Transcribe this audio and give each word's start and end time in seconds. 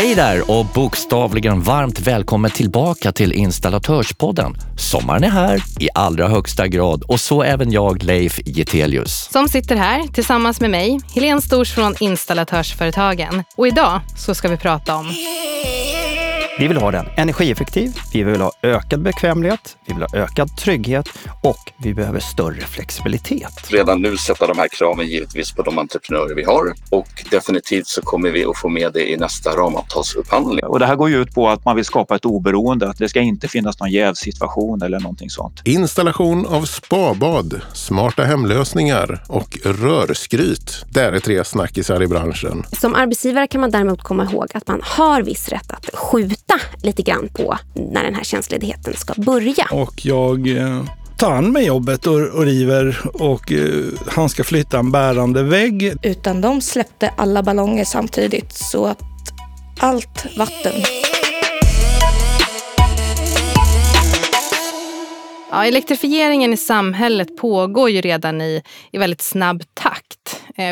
Hej 0.00 0.14
där 0.14 0.50
och 0.50 0.66
bokstavligen 0.66 1.62
varmt 1.62 2.00
välkommen 2.00 2.50
tillbaka 2.50 3.12
till 3.12 3.32
Installatörspodden. 3.32 4.54
Sommaren 4.76 5.24
är 5.24 5.28
här 5.28 5.62
i 5.80 5.88
allra 5.94 6.28
högsta 6.28 6.68
grad 6.68 7.02
och 7.02 7.20
så 7.20 7.42
även 7.42 7.72
jag, 7.72 8.02
Leif 8.02 8.40
Getelius. 8.44 9.28
Som 9.32 9.48
sitter 9.48 9.76
här 9.76 10.06
tillsammans 10.06 10.60
med 10.60 10.70
mig, 10.70 11.00
Helene 11.14 11.42
Stors 11.42 11.74
från 11.74 11.94
Installatörsföretagen. 12.00 13.44
Och 13.56 13.66
idag 13.66 14.00
så 14.16 14.34
ska 14.34 14.48
vi 14.48 14.56
prata 14.56 14.96
om 14.96 15.06
vi 16.60 16.68
vill 16.68 16.76
ha 16.76 16.90
den 16.90 17.06
energieffektiv, 17.16 17.98
vi 18.12 18.22
vill 18.22 18.40
ha 18.40 18.52
ökad 18.62 19.02
bekvämlighet, 19.02 19.76
vi 19.86 19.94
vill 19.94 20.02
ha 20.02 20.18
ökad 20.18 20.56
trygghet 20.56 21.08
och 21.42 21.72
vi 21.78 21.94
behöver 21.94 22.20
större 22.20 22.60
flexibilitet. 22.60 23.70
Redan 23.70 24.02
nu 24.02 24.16
sätta 24.16 24.46
de 24.46 24.58
här 24.58 24.68
kraven 24.68 25.06
givetvis 25.06 25.52
på 25.52 25.62
de 25.62 25.78
entreprenörer 25.78 26.34
vi 26.34 26.44
har 26.44 26.72
och 26.90 27.08
definitivt 27.30 27.86
så 27.86 28.02
kommer 28.02 28.30
vi 28.30 28.44
att 28.44 28.58
få 28.58 28.68
med 28.68 28.92
det 28.92 29.10
i 29.10 29.16
nästa 29.16 29.50
ramavtalsupphandling. 29.50 30.64
Och 30.64 30.78
det 30.78 30.86
här 30.86 30.96
går 30.96 31.10
ju 31.10 31.22
ut 31.22 31.34
på 31.34 31.48
att 31.48 31.64
man 31.64 31.76
vill 31.76 31.84
skapa 31.84 32.16
ett 32.16 32.24
oberoende, 32.24 32.88
att 32.88 32.98
det 32.98 33.08
ska 33.08 33.20
inte 33.20 33.48
finnas 33.48 33.80
någon 33.80 33.90
jävsituation 33.90 34.82
eller 34.82 35.00
någonting 35.00 35.30
sånt. 35.30 35.62
Installation 35.64 36.46
av 36.46 36.62
spabad, 36.62 37.60
smarta 37.72 38.24
hemlösningar 38.24 39.24
och 39.28 39.58
rörskryt. 39.64 40.84
Det 40.88 41.00
är 41.00 41.18
tre 41.18 41.44
snackisar 41.44 42.02
i 42.02 42.06
branschen. 42.06 42.64
Som 42.80 42.94
arbetsgivare 42.94 43.46
kan 43.46 43.60
man 43.60 43.70
däremot 43.70 44.02
komma 44.02 44.24
ihåg 44.24 44.46
att 44.54 44.68
man 44.68 44.80
har 44.84 45.22
viss 45.22 45.48
rätt 45.48 45.70
att 45.70 45.90
skjuta 45.94 46.49
lite 46.82 47.02
grann 47.02 47.28
på 47.28 47.58
när 47.74 48.04
den 48.04 48.14
här 48.14 48.24
tjänstledigheten 48.24 48.94
ska 48.96 49.14
börja. 49.16 49.68
Och 49.70 50.06
jag 50.06 50.56
eh, 50.56 50.84
tar 51.18 51.32
an 51.32 51.52
med 51.52 51.64
jobbet 51.64 52.06
och, 52.06 52.20
och 52.20 52.44
river 52.44 53.00
och 53.14 53.52
eh, 53.52 53.84
han 54.06 54.28
ska 54.28 54.44
flytta 54.44 54.78
en 54.78 54.92
bärande 54.92 55.42
vägg. 55.42 55.94
Utan 56.02 56.40
de 56.40 56.60
släppte 56.60 57.12
alla 57.16 57.42
ballonger 57.42 57.84
samtidigt 57.84 58.52
så 58.52 58.86
att 58.86 59.00
allt 59.78 60.26
vatten 60.36 60.72
Ja, 65.52 65.64
elektrifieringen 65.64 66.52
i 66.52 66.56
samhället 66.56 67.36
pågår 67.36 67.90
ju 67.90 68.00
redan 68.00 68.40
i, 68.40 68.62
i 68.92 68.98
väldigt 68.98 69.22
snabb 69.22 69.62
takt, 69.74 70.09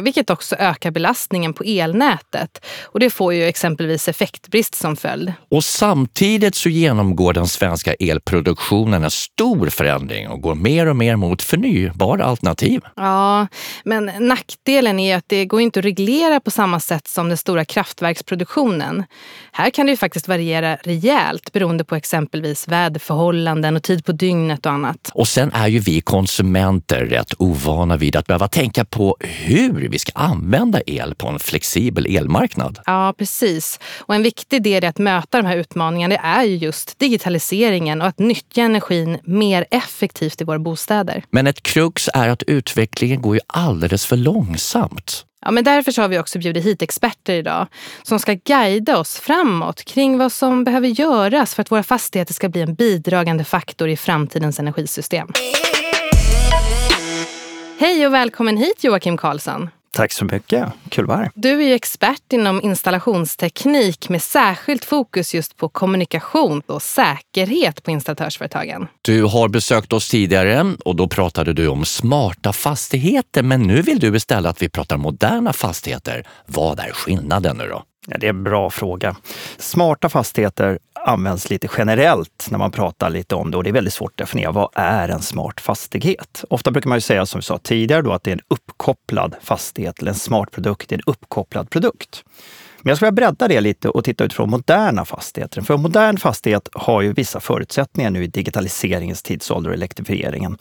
vilket 0.03 0.31
också 0.31 0.57
ökar 0.57 0.91
belastningen 0.91 1.53
på 1.53 1.65
elnätet. 1.65 2.65
Och 2.85 3.01
det 3.01 3.11
får 3.11 3.35
ju 3.35 3.45
exempelvis 3.45 4.09
effektbrist 4.09 4.75
som 4.75 4.97
följd. 4.97 5.33
Och 5.51 5.65
samtidigt 5.65 6.55
så 6.55 6.69
genomgår 6.69 7.33
den 7.33 7.49
svenska 7.49 7.95
elproduktionen 7.95 9.05
en 9.05 9.11
stor 9.11 9.69
förändring 9.69 10.29
och 10.29 10.41
går 10.41 10.55
mer 10.55 10.87
och 10.87 10.97
mer 10.97 11.17
mot 11.17 11.43
förnybara 11.43 12.25
alternativ. 12.25 12.81
Ja, 12.97 13.47
men 13.85 14.11
nackdelen 14.19 14.99
är 15.01 15.17
att 15.17 15.25
det 15.27 15.45
går 15.45 15.61
inte 15.61 15.79
att 15.79 15.85
reglera 15.85 16.41
på 16.41 16.51
samma 16.51 16.81
sätt 16.81 17.09
som 17.09 17.29
den 17.29 17.39
stora 17.39 17.65
kraftverksproduktionen. 17.65 19.05
Här 19.53 19.71
kan 19.71 19.87
det 19.87 19.91
ju 19.93 19.97
faktiskt 19.97 20.29
variera 20.29 20.77
rejält 20.77 21.53
beroende 21.53 21.85
på 21.85 21.95
exempelvis 21.95 22.69
väderförhållanden 22.69 23.77
och 23.77 23.83
tid 23.83 24.05
på 24.05 24.13
dygnet 24.13 24.67
och 24.67 24.73
annat. 24.73 25.11
Och 25.15 25.29
sen 25.29 25.53
är 25.53 25.69
ju 25.69 25.79
vi 25.79 26.01
konsumenter 26.01 27.05
rätt 27.05 27.35
ovana 27.39 27.97
vid 27.97 28.17
att 28.17 28.27
behöva 28.27 28.49
tänka 28.49 28.85
på 28.85 29.17
hur 29.21 29.68
vi 29.73 29.99
ska 29.99 30.13
använda 30.15 30.81
el 30.87 31.15
på 31.15 31.29
en 31.29 31.39
flexibel 31.39 32.17
elmarknad. 32.17 32.79
Ja, 32.87 33.15
precis. 33.19 33.81
Och 33.99 34.15
en 34.15 34.23
viktig 34.23 34.63
del 34.63 34.85
i 34.85 34.87
att 34.87 34.99
möta 34.99 35.43
de 35.43 35.47
här 35.47 35.57
utmaningarna 35.57 36.17
är 36.17 36.45
ju 36.45 36.57
just 36.57 36.99
digitaliseringen 36.99 38.01
och 38.01 38.07
att 38.07 38.19
nyttja 38.19 38.63
energin 38.63 39.19
mer 39.25 39.67
effektivt 39.71 40.41
i 40.41 40.45
våra 40.45 40.59
bostäder. 40.59 41.25
Men 41.31 41.47
ett 41.47 41.63
krux 41.63 42.09
är 42.15 42.29
att 42.29 42.43
utvecklingen 42.43 43.23
går 43.23 43.35
ju 43.35 43.41
alldeles 43.47 44.07
för 44.07 44.17
långsamt. 44.17 45.25
Ja, 45.41 45.51
men 45.51 45.65
därför 45.65 46.03
har 46.03 46.09
vi 46.09 46.19
också 46.19 46.39
bjudit 46.39 46.65
hit 46.65 46.83
experter 46.83 47.35
idag 47.35 47.67
som 48.03 48.19
ska 48.19 48.33
guida 48.45 48.99
oss 48.99 49.19
framåt 49.19 49.85
kring 49.85 50.19
vad 50.19 50.33
som 50.33 50.65
behöver 50.65 50.89
göras 50.89 51.55
för 51.55 51.63
att 51.63 51.71
våra 51.71 51.83
fastigheter 51.83 52.35
ska 52.35 52.49
bli 52.49 52.61
en 52.61 52.75
bidragande 52.75 53.45
faktor 53.45 53.89
i 53.89 53.97
framtidens 53.97 54.59
energisystem. 54.59 55.29
Hej 57.81 58.07
och 58.07 58.15
välkommen 58.15 58.57
hit 58.57 58.85
Joakim 58.85 59.17
Karlsson. 59.17 59.71
Tack 59.93 60.13
så 60.13 60.25
mycket. 60.25 60.69
Kul 60.89 61.05
att 61.05 61.09
vara 61.09 61.19
här. 61.19 61.31
Du 61.35 61.63
är 61.63 61.69
ju 61.69 61.75
expert 61.75 62.33
inom 62.33 62.63
installationsteknik 62.63 64.09
med 64.09 64.23
särskilt 64.23 64.85
fokus 64.85 65.35
just 65.35 65.57
på 65.57 65.69
kommunikation 65.69 66.63
och 66.67 66.83
säkerhet 66.83 67.83
på 67.83 67.91
installatörsföretagen. 67.91 68.87
Du 69.03 69.25
har 69.25 69.49
besökt 69.49 69.93
oss 69.93 70.11
tidigare 70.11 70.75
och 70.85 70.97
då 70.97 71.09
pratade 71.09 71.53
du 71.53 71.69
om 71.69 71.85
smarta 71.85 72.53
fastigheter. 72.53 73.43
Men 73.43 73.63
nu 73.63 73.83
vill 73.83 73.99
du 73.99 74.17
istället 74.17 74.51
att 74.51 74.63
vi 74.63 74.69
pratar 74.69 74.97
moderna 74.97 75.53
fastigheter. 75.53 76.27
Vad 76.47 76.81
är 76.81 76.93
skillnaden 76.93 77.57
nu 77.57 77.69
då? 77.69 77.83
Ja, 78.11 78.19
det 78.19 78.27
är 78.27 78.31
en 78.31 78.45
bra 78.45 78.71
fråga. 78.71 79.17
Smarta 79.59 80.09
fastigheter 80.09 80.79
används 80.95 81.51
lite 81.51 81.69
generellt 81.79 82.49
när 82.51 82.59
man 82.59 82.71
pratar 82.71 83.11
lite 83.11 83.35
om 83.35 83.51
det 83.51 83.57
och 83.57 83.65
det 83.65 83.71
är 83.71 83.73
väldigt 83.73 83.95
svårt 83.95 84.11
att 84.11 84.17
definiera. 84.17 84.53
Vad 84.53 84.69
är 84.75 85.09
en 85.09 85.23
smart 85.23 85.61
fastighet? 85.61 86.45
Ofta 86.51 86.71
brukar 86.71 86.89
man 86.89 86.97
ju 86.97 87.01
säga 87.01 87.27
som 87.27 87.39
vi 87.39 87.43
sa 87.43 87.59
tidigare 87.59 88.03
då 88.03 88.13
att 88.13 88.23
det 88.23 88.31
är 88.31 88.33
en 88.33 88.45
uppkopplad 88.49 89.37
fastighet 89.43 89.99
eller 90.01 90.11
en 90.11 90.19
smart 90.19 90.51
produkt, 90.51 90.93
är 90.93 90.97
en 90.97 91.03
uppkopplad 91.07 91.71
produkt. 91.71 92.25
Men 92.83 92.91
jag 92.91 92.97
skulle 92.99 93.11
vilja 93.11 93.31
bredda 93.31 93.49
det 93.49 93.61
lite 93.61 93.89
och 93.89 94.05
titta 94.05 94.25
utifrån 94.25 94.51
moderna 94.51 95.05
fastigheter. 95.05 95.63
För 95.63 95.75
en 95.75 95.83
modern 95.83 96.17
fastighet 96.17 96.69
har 96.73 97.03
ju 97.03 97.13
vissa 97.13 97.41
förutsättningar 97.41 98.11
nu 98.11 98.25
i 98.25 98.27
digitaliseringens 98.27 99.23
tidsålder 99.23 99.71
och 99.71 99.77
elektrifieringen. 99.77 100.59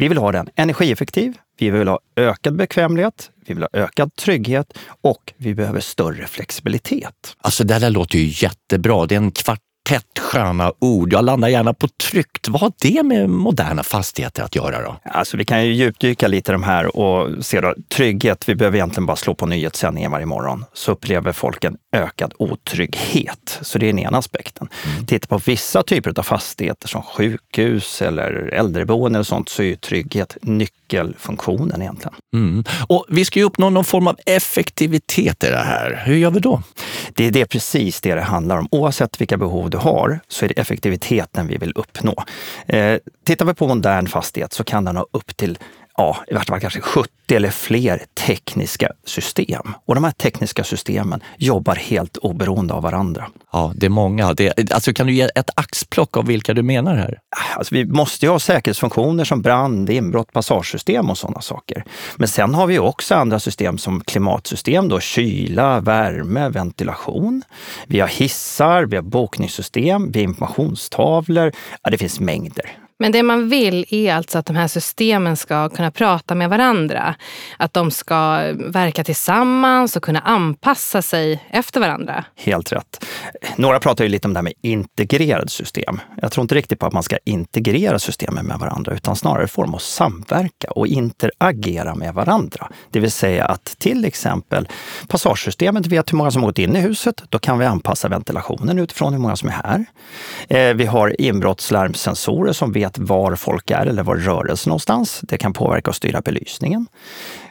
Vi 0.00 0.08
vill 0.08 0.18
ha 0.18 0.32
den 0.32 0.48
energieffektiv, 0.56 1.38
vi 1.58 1.70
vill 1.70 1.88
ha 1.88 2.00
ökad 2.16 2.56
bekvämlighet, 2.56 3.30
vi 3.46 3.54
vill 3.54 3.62
ha 3.62 3.68
ökad 3.72 4.14
trygghet 4.14 4.78
och 5.00 5.32
vi 5.36 5.54
behöver 5.54 5.80
större 5.80 6.26
flexibilitet. 6.26 7.36
Alltså 7.40 7.64
det 7.64 7.78
där 7.78 7.90
låter 7.90 8.18
ju 8.18 8.46
jättebra. 8.46 9.06
Det 9.06 9.14
är 9.14 9.16
en 9.16 9.30
kvart 9.30 9.60
tätt 9.90 10.18
sköna 10.18 10.72
ord. 10.78 11.12
Jag 11.12 11.24
landar 11.24 11.48
gärna 11.48 11.74
på 11.74 11.88
tryggt. 11.88 12.48
Vad 12.48 12.60
har 12.60 12.72
det 12.80 13.02
med 13.02 13.30
moderna 13.30 13.82
fastigheter 13.82 14.42
att 14.42 14.54
göra 14.54 14.82
då? 14.82 14.96
Alltså, 15.04 15.36
vi 15.36 15.44
kan 15.44 15.66
ju 15.66 15.72
djupdyka 15.72 16.28
lite 16.28 16.50
i 16.50 16.52
de 16.52 16.62
här 16.62 16.96
och 16.96 17.44
se 17.44 17.60
då, 17.60 17.74
trygghet. 17.88 18.48
Vi 18.48 18.54
behöver 18.54 18.76
egentligen 18.76 19.06
bara 19.06 19.16
slå 19.16 19.34
på 19.34 19.46
nyhetssändningen 19.46 20.10
varje 20.10 20.26
morgon 20.26 20.64
så 20.72 20.92
upplever 20.92 21.32
folk 21.32 21.64
en 21.64 21.76
ökad 21.92 22.34
otrygghet. 22.38 23.58
Så 23.62 23.78
det 23.78 23.86
är 23.86 23.92
den 23.92 23.98
ena 23.98 24.18
aspekten. 24.18 24.68
Mm. 24.86 25.06
Titta 25.06 25.26
på 25.26 25.38
vissa 25.38 25.82
typer 25.82 26.18
av 26.18 26.22
fastigheter 26.22 26.88
som 26.88 27.02
sjukhus 27.02 28.02
eller 28.02 28.30
äldreboende 28.52 29.18
och 29.18 29.26
sånt 29.26 29.48
så 29.48 29.62
är 29.62 29.66
ju 29.66 29.76
trygghet 29.76 30.36
nyckelfunktionen 30.42 31.82
egentligen. 31.82 32.14
Mm. 32.34 32.64
Och 32.86 33.06
vi 33.08 33.24
ska 33.24 33.38
ju 33.38 33.44
uppnå 33.44 33.70
någon 33.70 33.84
form 33.84 34.06
av 34.06 34.16
effektivitet 34.26 35.44
i 35.44 35.48
det 35.48 35.56
här. 35.56 36.02
Hur 36.06 36.16
gör 36.16 36.30
vi 36.30 36.40
då? 36.40 36.62
Det 37.14 37.26
är 37.26 37.30
det 37.30 37.46
precis 37.46 38.00
det 38.00 38.14
det 38.14 38.20
handlar 38.20 38.58
om. 38.58 38.68
Oavsett 38.70 39.20
vilka 39.20 39.36
behov 39.36 39.70
du 39.70 39.79
har 39.80 40.20
så 40.28 40.44
är 40.44 40.48
det 40.48 40.58
effektiviteten 40.60 41.46
vi 41.46 41.56
vill 41.56 41.72
uppnå. 41.74 42.24
Eh, 42.66 42.98
tittar 43.24 43.46
vi 43.46 43.54
på 43.54 43.68
modern 43.68 44.06
fastighet 44.06 44.52
så 44.52 44.64
kan 44.64 44.84
den 44.84 44.96
ha 44.96 45.06
upp 45.10 45.36
till 45.36 45.58
ja, 45.96 46.16
i 46.28 46.34
värsta 46.34 46.52
fall 46.52 46.60
kanske 46.60 46.80
70 46.80 47.10
eller 47.30 47.50
fler 47.50 48.02
tekniska 48.26 48.92
system. 49.04 49.74
Och 49.86 49.94
de 49.94 50.04
här 50.04 50.10
tekniska 50.10 50.64
systemen 50.64 51.20
jobbar 51.36 51.74
helt 51.74 52.16
oberoende 52.16 52.74
av 52.74 52.82
varandra. 52.82 53.26
Ja, 53.52 53.72
det 53.76 53.86
är 53.86 53.90
många. 53.90 54.34
Det, 54.34 54.72
alltså, 54.72 54.92
kan 54.92 55.06
du 55.06 55.12
ge 55.12 55.28
ett 55.34 55.50
axplock 55.54 56.16
av 56.16 56.26
vilka 56.26 56.54
du 56.54 56.62
menar 56.62 56.94
här? 56.94 57.18
Alltså, 57.56 57.74
vi 57.74 57.84
måste 57.84 58.26
ju 58.26 58.32
ha 58.32 58.38
säkerhetsfunktioner 58.38 59.24
som 59.24 59.42
brand, 59.42 59.90
inbrott, 59.90 60.32
passagesystem 60.32 61.10
och 61.10 61.18
sådana 61.18 61.40
saker. 61.40 61.84
Men 62.16 62.28
sen 62.28 62.54
har 62.54 62.66
vi 62.66 62.78
också 62.78 63.14
andra 63.14 63.40
system 63.40 63.78
som 63.78 64.00
klimatsystem, 64.00 64.88
då, 64.88 65.00
kyla, 65.00 65.80
värme, 65.80 66.48
ventilation. 66.48 67.42
Vi 67.86 68.00
har 68.00 68.08
hissar, 68.08 68.84
vi 68.84 68.96
har 68.96 69.02
bokningssystem, 69.02 70.12
vi 70.12 70.18
har 70.18 70.24
informationstavlor. 70.24 71.52
Ja, 71.82 71.90
det 71.90 71.98
finns 71.98 72.20
mängder. 72.20 72.76
Men 73.00 73.12
det 73.12 73.22
man 73.22 73.48
vill 73.48 73.86
är 73.88 74.14
alltså 74.14 74.38
att 74.38 74.46
de 74.46 74.56
här 74.56 74.68
systemen 74.68 75.36
ska 75.36 75.68
kunna 75.68 75.90
prata 75.90 76.34
med 76.34 76.50
varandra. 76.50 77.14
Att 77.56 77.74
de 77.74 77.90
ska 77.90 78.52
verka 78.54 79.04
tillsammans 79.04 79.96
och 79.96 80.02
kunna 80.02 80.20
anpassa 80.20 81.02
sig 81.02 81.44
efter 81.50 81.80
varandra. 81.80 82.24
Helt 82.36 82.72
rätt. 82.72 83.04
Några 83.56 83.80
pratar 83.80 84.04
ju 84.04 84.10
lite 84.10 84.28
om 84.28 84.34
det 84.34 84.38
här 84.38 84.42
med 84.42 84.52
integrerade 84.62 85.48
system. 85.48 86.00
Jag 86.22 86.32
tror 86.32 86.42
inte 86.42 86.54
riktigt 86.54 86.78
på 86.78 86.86
att 86.86 86.92
man 86.92 87.02
ska 87.02 87.18
integrera 87.24 87.98
systemen 87.98 88.46
med 88.46 88.58
varandra, 88.58 88.94
utan 88.94 89.16
snarare 89.16 89.46
få 89.46 89.62
dem 89.62 89.74
att 89.74 89.82
samverka 89.82 90.70
och 90.70 90.86
interagera 90.86 91.94
med 91.94 92.14
varandra. 92.14 92.68
Det 92.90 93.00
vill 93.00 93.10
säga 93.10 93.44
att 93.44 93.64
till 93.64 94.04
exempel 94.04 94.68
passagesystemet 95.08 95.86
vet 95.86 96.12
hur 96.12 96.16
många 96.16 96.30
som 96.30 96.42
har 96.42 96.48
gått 96.48 96.58
in 96.58 96.76
i 96.76 96.80
huset. 96.80 97.22
Då 97.28 97.38
kan 97.38 97.58
vi 97.58 97.64
anpassa 97.64 98.08
ventilationen 98.08 98.78
utifrån 98.78 99.12
hur 99.12 99.20
många 99.20 99.36
som 99.36 99.48
är 99.48 99.52
här. 99.52 99.84
Eh, 100.48 100.74
vi 100.74 100.86
har 100.86 101.20
inbrottslarmsensorer 101.20 102.52
som 102.52 102.72
vet 102.72 102.89
vet 102.98 103.08
var 103.08 103.36
folk 103.36 103.70
är 103.70 103.86
eller 103.86 104.02
var 104.02 104.16
rörelse 104.16 104.68
någonstans. 104.68 105.20
Det 105.22 105.38
kan 105.38 105.52
påverka 105.52 105.90
och 105.90 105.96
styra 105.96 106.20
belysningen. 106.20 106.86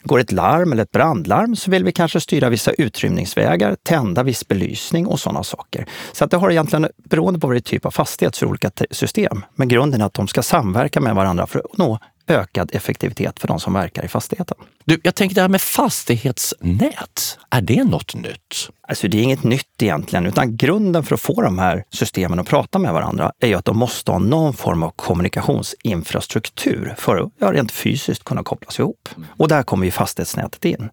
Går 0.04 0.20
ett 0.20 0.32
larm 0.32 0.72
eller 0.72 0.84
ett 0.84 0.92
brandlarm 0.92 1.56
så 1.56 1.72
vill 1.72 1.84
vi 1.84 1.92
kanske 1.92 2.20
styra 2.20 2.50
vissa 2.50 2.72
utrymningsvägar, 2.72 3.76
tända 3.84 4.24
viss 4.24 4.48
belysning 4.48 5.08
och 5.08 5.20
sådana 5.20 5.44
saker. 5.44 5.86
Så 6.14 6.26
att 6.26 6.32
det 6.32 6.38
har 6.38 6.52
egentligen, 6.52 6.88
beroende 7.10 7.40
på 7.40 7.48
vad 7.48 7.56
det 7.56 7.60
är 7.60 7.72
typ 7.72 7.86
av 7.86 7.92
fastighet, 7.92 8.38
för 8.38 8.46
olika 8.46 8.72
system. 8.92 9.46
Men 9.56 9.68
grunden 9.68 10.02
är 10.02 10.06
att 10.06 10.14
de 10.14 10.28
ska 10.28 10.42
samverka 10.44 11.02
med 11.02 11.16
varandra 11.16 11.48
för 11.48 11.60
att 11.60 11.78
nå 11.78 12.00
ökad 12.28 12.70
effektivitet 12.74 13.40
för 13.40 13.48
de 13.48 13.60
som 13.60 13.74
verkar 13.74 14.06
i 14.06 14.08
fastigheten. 14.08 14.58
Du, 14.90 15.00
jag 15.04 15.16
tänker 15.16 15.36
det 15.36 15.42
här 15.42 15.50
med 15.50 15.62
fastighetsnät, 15.62 17.40
är 17.50 17.62
det 17.62 17.84
något 17.84 18.16
nytt? 18.16 18.70
Alltså 18.90 19.08
det 19.08 19.20
är 19.20 19.24
inget 19.24 19.44
nytt 19.44 19.82
egentligen, 19.82 20.26
utan 20.26 20.58
grunden 20.58 21.04
för 21.04 21.16
att 21.16 21.22
få 21.22 21.42
de 21.42 21.60
här 21.60 21.84
systemen 21.90 22.40
att 22.40 22.48
prata 22.48 22.80
med 22.80 22.94
varandra 22.94 23.32
är 23.40 23.48
ju 23.48 23.54
att 23.54 23.66
de 23.66 23.78
måste 23.78 24.12
ha 24.12 24.20
någon 24.20 24.54
form 24.54 24.84
av 24.84 24.92
kommunikationsinfrastruktur 24.96 26.96
för 26.98 27.18
att 27.18 27.32
ja, 27.40 27.52
rent 27.52 27.72
fysiskt 27.72 28.24
kunna 28.24 28.44
kopplas 28.44 28.80
ihop. 28.80 29.10
Och 29.38 29.48
där 29.48 29.64
kommer 29.64 29.86
ju 29.86 29.92
fastighetsnätet 29.92 30.66
in. 30.66 30.90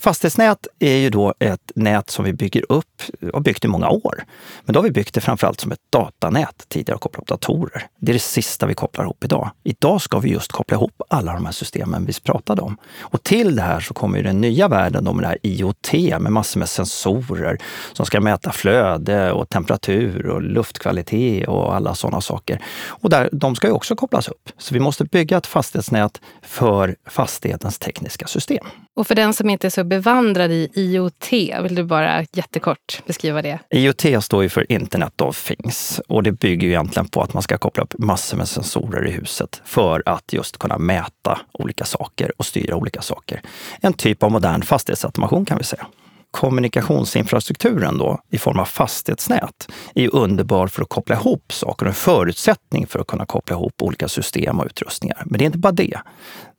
Fastighetsnät 0.00 0.66
är 0.78 0.96
ju 0.96 1.10
då 1.10 1.34
ett 1.38 1.72
nät 1.74 2.10
som 2.10 2.24
vi 2.24 2.32
bygger 2.32 2.72
upp 2.72 3.02
och 3.22 3.28
har 3.32 3.40
byggt 3.40 3.64
i 3.64 3.68
många 3.68 3.88
år. 3.88 4.24
Men 4.64 4.72
då 4.72 4.80
har 4.80 4.84
vi 4.84 4.90
byggt 4.90 5.14
det 5.14 5.20
framförallt 5.20 5.60
som 5.60 5.72
ett 5.72 5.82
datanät, 5.90 6.64
tidigare 6.68 6.94
och 6.94 7.02
kopplat 7.02 7.22
upp 7.22 7.28
datorer. 7.28 7.86
Det 8.00 8.12
är 8.12 8.14
det 8.14 8.18
sista 8.18 8.66
vi 8.66 8.74
kopplar 8.74 9.04
ihop 9.04 9.24
idag. 9.24 9.50
Idag 9.64 10.02
ska 10.02 10.18
vi 10.18 10.30
just 10.30 10.52
koppla 10.52 10.76
ihop 10.76 11.02
alla 11.10 11.32
de 11.32 11.44
här 11.44 11.52
systemen 11.52 12.04
vi 12.04 12.12
pratade 12.12 12.62
om. 12.62 12.76
Och 13.00 13.22
till 13.28 13.56
det 13.56 13.62
här 13.62 13.80
så 13.80 13.94
kommer 13.94 14.18
ju 14.18 14.24
den 14.24 14.40
nya 14.40 14.68
världen 14.68 15.04
då 15.04 15.12
med 15.12 15.24
det 15.24 15.28
här 15.28 15.38
IoT 15.42 15.92
med 16.20 16.32
massor 16.32 16.58
med 16.58 16.68
sensorer 16.68 17.58
som 17.92 18.06
ska 18.06 18.20
mäta 18.20 18.52
flöde 18.52 19.32
och 19.32 19.48
temperatur 19.48 20.26
och 20.26 20.42
luftkvalitet 20.42 21.48
och 21.48 21.74
alla 21.74 21.94
sådana 21.94 22.20
saker. 22.20 22.60
Och 22.86 23.10
där, 23.10 23.28
de 23.32 23.54
ska 23.56 23.66
ju 23.66 23.72
också 23.72 23.96
kopplas 23.96 24.28
upp. 24.28 24.48
Så 24.58 24.74
vi 24.74 24.80
måste 24.80 25.04
bygga 25.04 25.36
ett 25.36 25.46
fastighetsnät 25.46 26.20
för 26.42 26.96
fastighetens 27.06 27.78
tekniska 27.78 28.26
system. 28.26 28.66
Och 28.96 29.06
för 29.06 29.14
den 29.14 29.34
som 29.34 29.50
inte 29.50 29.66
är 29.66 29.70
så 29.70 29.84
bevandrad 29.84 30.50
i 30.50 30.68
IoT, 30.74 31.32
vill 31.62 31.74
du 31.74 31.84
bara 31.84 32.24
jättekort 32.32 33.02
beskriva 33.06 33.42
det? 33.42 33.58
IoT 33.70 34.24
står 34.24 34.42
ju 34.42 34.48
för 34.48 34.72
Internet 34.72 35.20
of 35.20 35.44
Things 35.44 36.00
och 36.08 36.22
det 36.22 36.32
bygger 36.32 36.66
ju 36.66 36.72
egentligen 36.72 37.08
på 37.08 37.22
att 37.22 37.34
man 37.34 37.42
ska 37.42 37.58
koppla 37.58 37.82
upp 37.82 37.94
massor 37.98 38.36
med 38.36 38.48
sensorer 38.48 39.06
i 39.06 39.10
huset 39.10 39.62
för 39.64 40.02
att 40.06 40.32
just 40.32 40.58
kunna 40.58 40.78
mäta 40.78 41.40
olika 41.52 41.84
saker 41.84 42.32
och 42.36 42.46
styra 42.46 42.76
olika 42.76 43.02
saker. 43.02 43.17
En 43.80 43.92
typ 43.92 44.22
av 44.22 44.30
modern 44.30 44.62
fastighetsautomation 44.62 45.44
kan 45.44 45.58
vi 45.58 45.64
säga 45.64 45.86
kommunikationsinfrastrukturen 46.30 47.98
då, 47.98 48.20
i 48.30 48.38
form 48.38 48.58
av 48.58 48.64
fastighetsnät, 48.64 49.68
är 49.94 50.14
underbar 50.14 50.66
för 50.66 50.82
att 50.82 50.88
koppla 50.88 51.16
ihop 51.16 51.52
saker 51.52 51.86
och 51.86 51.88
en 51.88 51.94
förutsättning 51.94 52.86
för 52.86 52.98
att 52.98 53.06
kunna 53.06 53.26
koppla 53.26 53.56
ihop 53.56 53.82
olika 53.82 54.08
system 54.08 54.60
och 54.60 54.66
utrustningar. 54.66 55.22
Men 55.26 55.38
det 55.38 55.44
är 55.44 55.46
inte 55.46 55.58
bara 55.58 55.72
det. 55.72 56.00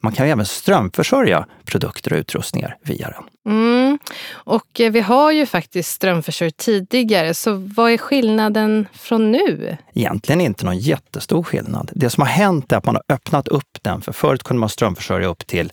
Man 0.04 0.12
kan 0.12 0.26
ju 0.26 0.32
även 0.32 0.46
strömförsörja 0.46 1.46
produkter 1.66 2.14
och 2.14 2.20
utrustningar 2.20 2.78
via 2.84 3.10
den. 3.10 3.54
Mm. 3.54 4.00
Och 4.32 4.80
eh, 4.80 4.92
vi 4.92 5.00
har 5.00 5.32
ju 5.32 5.46
faktiskt 5.46 5.92
strömförsörjt 5.92 6.58
tidigare, 6.58 7.34
så 7.34 7.54
vad 7.54 7.92
är 7.92 7.98
skillnaden 7.98 8.88
från 8.94 9.32
nu? 9.32 9.78
Egentligen 9.94 10.42
inte 10.42 10.66
någon 10.66 10.80
jättestor 10.80 11.44
skillnad. 11.44 11.92
Det 11.94 12.10
som 12.10 12.22
har 12.22 12.30
hänt 12.30 12.72
är 12.72 12.78
att 12.78 12.86
man 12.86 12.96
har 12.96 13.16
öppnat 13.16 13.48
upp 13.48 13.78
den, 13.82 14.02
för 14.02 14.12
förut 14.12 14.44
kunde 14.44 14.60
man 14.60 14.70
strömförsörja 14.70 15.28
upp 15.28 15.48
till 15.48 15.72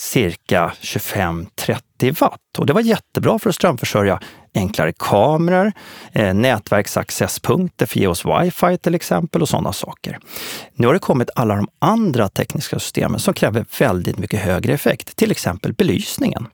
cirka 0.00 0.72
25-30 0.80 2.20
watt. 2.20 2.58
Och 2.58 2.66
det 2.66 2.72
var 2.72 2.80
jättebra 2.80 3.38
för 3.38 3.50
att 3.50 3.56
strömförsörja 3.56 4.20
enklare 4.54 4.92
kameror, 4.92 5.72
eh, 6.12 6.34
nätverksaccesspunkter 6.34 7.86
för 7.86 7.98
ge 7.98 8.06
oss 8.06 8.24
wifi 8.24 8.78
till 8.78 8.94
exempel 8.94 9.42
och 9.42 9.48
sådana 9.48 9.72
saker. 9.72 10.18
Nu 10.74 10.86
har 10.86 10.94
det 10.94 11.00
kommit 11.00 11.30
alla 11.34 11.56
de 11.56 11.68
andra 11.78 12.28
tekniska 12.28 12.78
systemen 12.78 13.20
som 13.20 13.34
kräver 13.34 13.66
väldigt 13.78 14.18
mycket 14.18 14.40
högre 14.40 14.72
effekt, 14.72 15.16
till 15.16 15.30
exempel 15.30 15.72
belysningen. 15.72 16.46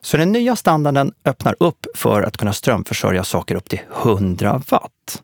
Så 0.00 0.16
den 0.16 0.32
nya 0.32 0.56
standarden 0.56 1.12
öppnar 1.24 1.56
upp 1.60 1.86
för 1.94 2.22
att 2.22 2.36
kunna 2.36 2.52
strömförsörja 2.52 3.24
saker 3.24 3.54
upp 3.54 3.68
till 3.68 3.80
100 4.02 4.62
watt. 4.68 5.22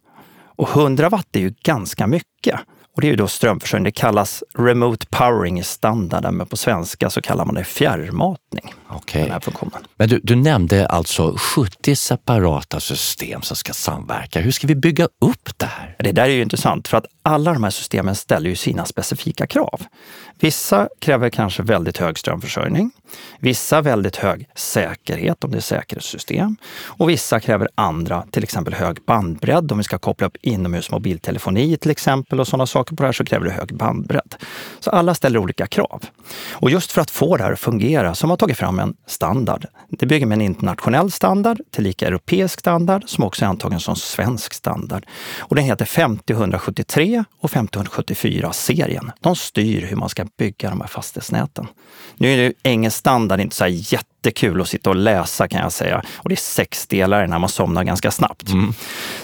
Och 0.56 0.69
100 0.69 1.08
watt 1.08 1.37
är 1.37 1.40
ju 1.40 1.55
ganska 1.62 2.06
mycket. 2.06 2.60
Och 2.98 3.02
det 3.02 3.08
är 3.08 3.10
ju 3.10 3.16
då 3.16 3.28
strömförsörjning. 3.28 3.84
Det 3.84 3.90
kallas 3.90 4.44
remote 4.54 5.06
powering 5.10 5.58
i 5.58 5.62
standarden, 5.62 6.34
men 6.34 6.46
på 6.46 6.56
svenska 6.56 7.10
så 7.10 7.20
kallar 7.20 7.44
man 7.44 7.54
det 7.54 7.64
fjärrmatning. 7.64 8.74
Okay. 8.96 9.30
Men 9.96 10.08
du, 10.08 10.20
du 10.22 10.36
nämnde 10.36 10.86
alltså 10.86 11.36
70 11.38 11.96
separata 11.96 12.80
system 12.80 13.42
som 13.42 13.56
ska 13.56 13.72
samverka. 13.72 14.40
Hur 14.40 14.50
ska 14.50 14.66
vi 14.66 14.74
bygga 14.74 15.04
upp 15.04 15.58
det 15.58 15.66
här? 15.66 15.96
Det 15.98 16.12
där 16.12 16.22
är 16.22 16.28
ju 16.28 16.42
intressant, 16.42 16.88
för 16.88 16.96
att 16.96 17.06
alla 17.22 17.52
de 17.52 17.64
här 17.64 17.70
systemen 17.70 18.14
ställer 18.14 18.50
ju 18.50 18.56
sina 18.56 18.84
specifika 18.84 19.46
krav. 19.46 19.82
Vissa 20.40 20.88
kräver 21.00 21.30
kanske 21.30 21.62
väldigt 21.62 21.98
hög 21.98 22.18
strömförsörjning. 22.18 22.90
Vissa 23.40 23.80
väldigt 23.80 24.16
hög 24.16 24.48
säkerhet 24.54 25.44
om 25.44 25.50
det 25.50 25.56
är 25.56 25.60
säkerhetssystem. 25.60 26.56
Och 26.84 27.08
vissa 27.08 27.40
kräver 27.40 27.68
andra, 27.74 28.24
till 28.30 28.42
exempel 28.42 28.74
hög 28.74 29.04
bandbredd. 29.06 29.72
Om 29.72 29.78
vi 29.78 29.84
ska 29.84 29.98
koppla 29.98 30.26
upp 30.26 30.36
inomhus 30.42 30.90
mobiltelefoni 30.90 31.76
till 31.76 31.90
exempel 31.90 32.40
och 32.40 32.48
sådana 32.48 32.66
saker 32.66 32.88
på 32.96 33.02
det 33.02 33.08
här 33.08 33.12
så 33.12 33.25
kräver 33.25 33.44
det 33.44 33.52
hög 33.52 33.76
bandbredd. 33.76 34.35
Så 34.81 34.90
alla 34.90 35.14
ställer 35.14 35.38
olika 35.38 35.67
krav. 35.67 36.05
Och 36.52 36.70
just 36.70 36.93
för 36.93 37.00
att 37.00 37.11
få 37.11 37.37
det 37.37 37.43
här 37.43 37.52
att 37.52 37.61
fungera 37.61 38.14
så 38.14 38.25
har 38.25 38.29
man 38.29 38.38
tagit 38.38 38.56
fram 38.56 38.79
en 38.79 38.94
standard. 39.06 39.67
Det 39.90 40.06
bygger 40.06 40.26
med 40.26 40.37
en 40.37 40.43
internationell 40.43 41.11
standard, 41.11 41.61
tillika 41.70 42.06
europeisk 42.06 42.61
standard, 42.61 43.02
som 43.06 43.25
också 43.25 43.44
är 43.44 43.49
antagen 43.49 43.81
som 43.81 43.96
svensk 43.96 44.55
standard. 44.55 45.06
Och 45.38 45.56
den 45.56 45.64
heter 45.64 45.85
50173 45.85 47.25
och 47.40 47.50
574-serien. 47.50 49.12
De 49.20 49.37
styr 49.37 49.87
hur 49.87 49.96
man 49.96 50.08
ska 50.08 50.26
bygga 50.38 50.70
de 50.70 50.81
här 50.81 50.88
fastighetsnäten. 50.88 51.67
Nu 52.17 52.32
är 52.32 52.37
det 52.37 52.52
engelsk 52.62 52.99
standard 52.99 53.41
inte 53.41 53.56
så 53.56 53.64
här 53.64 53.70
jättekul 54.19 54.61
att 54.61 54.69
sitta 54.69 54.91
och 54.91 54.97
läsa 54.97 55.49
kan 55.49 55.61
jag 55.61 55.73
säga. 55.73 56.03
Och 56.17 56.29
det 56.29 56.35
är 56.35 56.37
sex 56.37 56.87
delar 56.87 57.26
när 57.26 57.38
man 57.38 57.49
somnar 57.49 57.85
ganska 57.85 58.11
snabbt. 58.11 58.49
Mm. 58.49 58.73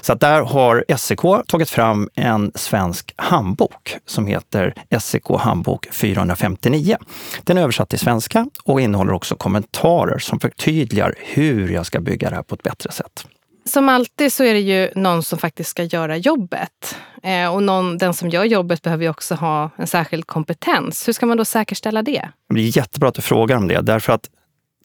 Så 0.00 0.12
att 0.12 0.20
där 0.20 0.42
har 0.42 0.84
SEK 0.96 1.20
tagit 1.48 1.70
fram 1.70 2.08
en 2.14 2.52
svensk 2.54 3.12
handbok 3.16 3.96
som 4.06 4.26
heter 4.26 4.74
SEK 5.00 5.28
handbok 5.38 5.88
459. 5.92 6.96
Den 7.42 7.58
är 7.58 7.62
översatt 7.62 7.88
till 7.88 7.98
svenska 7.98 8.46
och 8.64 8.80
innehåller 8.80 9.12
också 9.12 9.36
kommentarer 9.36 10.18
som 10.18 10.40
förtydligar 10.40 11.14
hur 11.18 11.68
jag 11.68 11.86
ska 11.86 12.00
bygga 12.00 12.30
det 12.30 12.36
här 12.36 12.42
på 12.42 12.54
ett 12.54 12.62
bättre 12.62 12.92
sätt. 12.92 13.26
Som 13.66 13.88
alltid 13.88 14.32
så 14.32 14.44
är 14.44 14.54
det 14.54 14.60
ju 14.60 14.90
någon 14.94 15.22
som 15.22 15.38
faktiskt 15.38 15.70
ska 15.70 15.82
göra 15.82 16.16
jobbet. 16.16 16.96
Eh, 17.22 17.54
och 17.54 17.62
någon, 17.62 17.98
den 17.98 18.14
som 18.14 18.28
gör 18.28 18.44
jobbet 18.44 18.82
behöver 18.82 19.04
ju 19.04 19.10
också 19.10 19.34
ha 19.34 19.70
en 19.76 19.86
särskild 19.86 20.26
kompetens. 20.26 21.08
Hur 21.08 21.12
ska 21.12 21.26
man 21.26 21.36
då 21.36 21.44
säkerställa 21.44 22.02
det? 22.02 22.28
Det 22.54 22.60
är 22.60 22.76
jättebra 22.76 23.08
att 23.08 23.14
du 23.14 23.22
frågar 23.22 23.56
om 23.56 23.68
det, 23.68 23.80
därför 23.80 24.12
att 24.12 24.28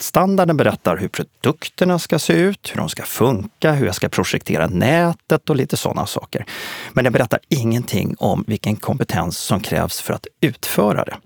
Standarden 0.01 0.57
berättar 0.57 0.97
hur 0.97 1.07
produkterna 1.07 1.99
ska 1.99 2.19
se 2.19 2.33
ut, 2.33 2.71
hur 2.73 2.77
de 2.77 2.89
ska 2.89 3.03
funka, 3.03 3.71
hur 3.71 3.85
jag 3.85 3.95
ska 3.95 4.09
projektera 4.09 4.67
nätet 4.67 5.49
och 5.49 5.55
lite 5.55 5.77
sådana 5.77 6.05
saker. 6.05 6.45
Men 6.93 7.03
den 7.03 7.13
berättar 7.13 7.39
ingenting 7.49 8.15
om 8.17 8.43
vilken 8.47 8.75
kompetens 8.75 9.37
som 9.37 9.59
krävs 9.59 10.01
för 10.01 10.13
att 10.13 10.27
utföra 10.41 11.05
det. 11.05 11.17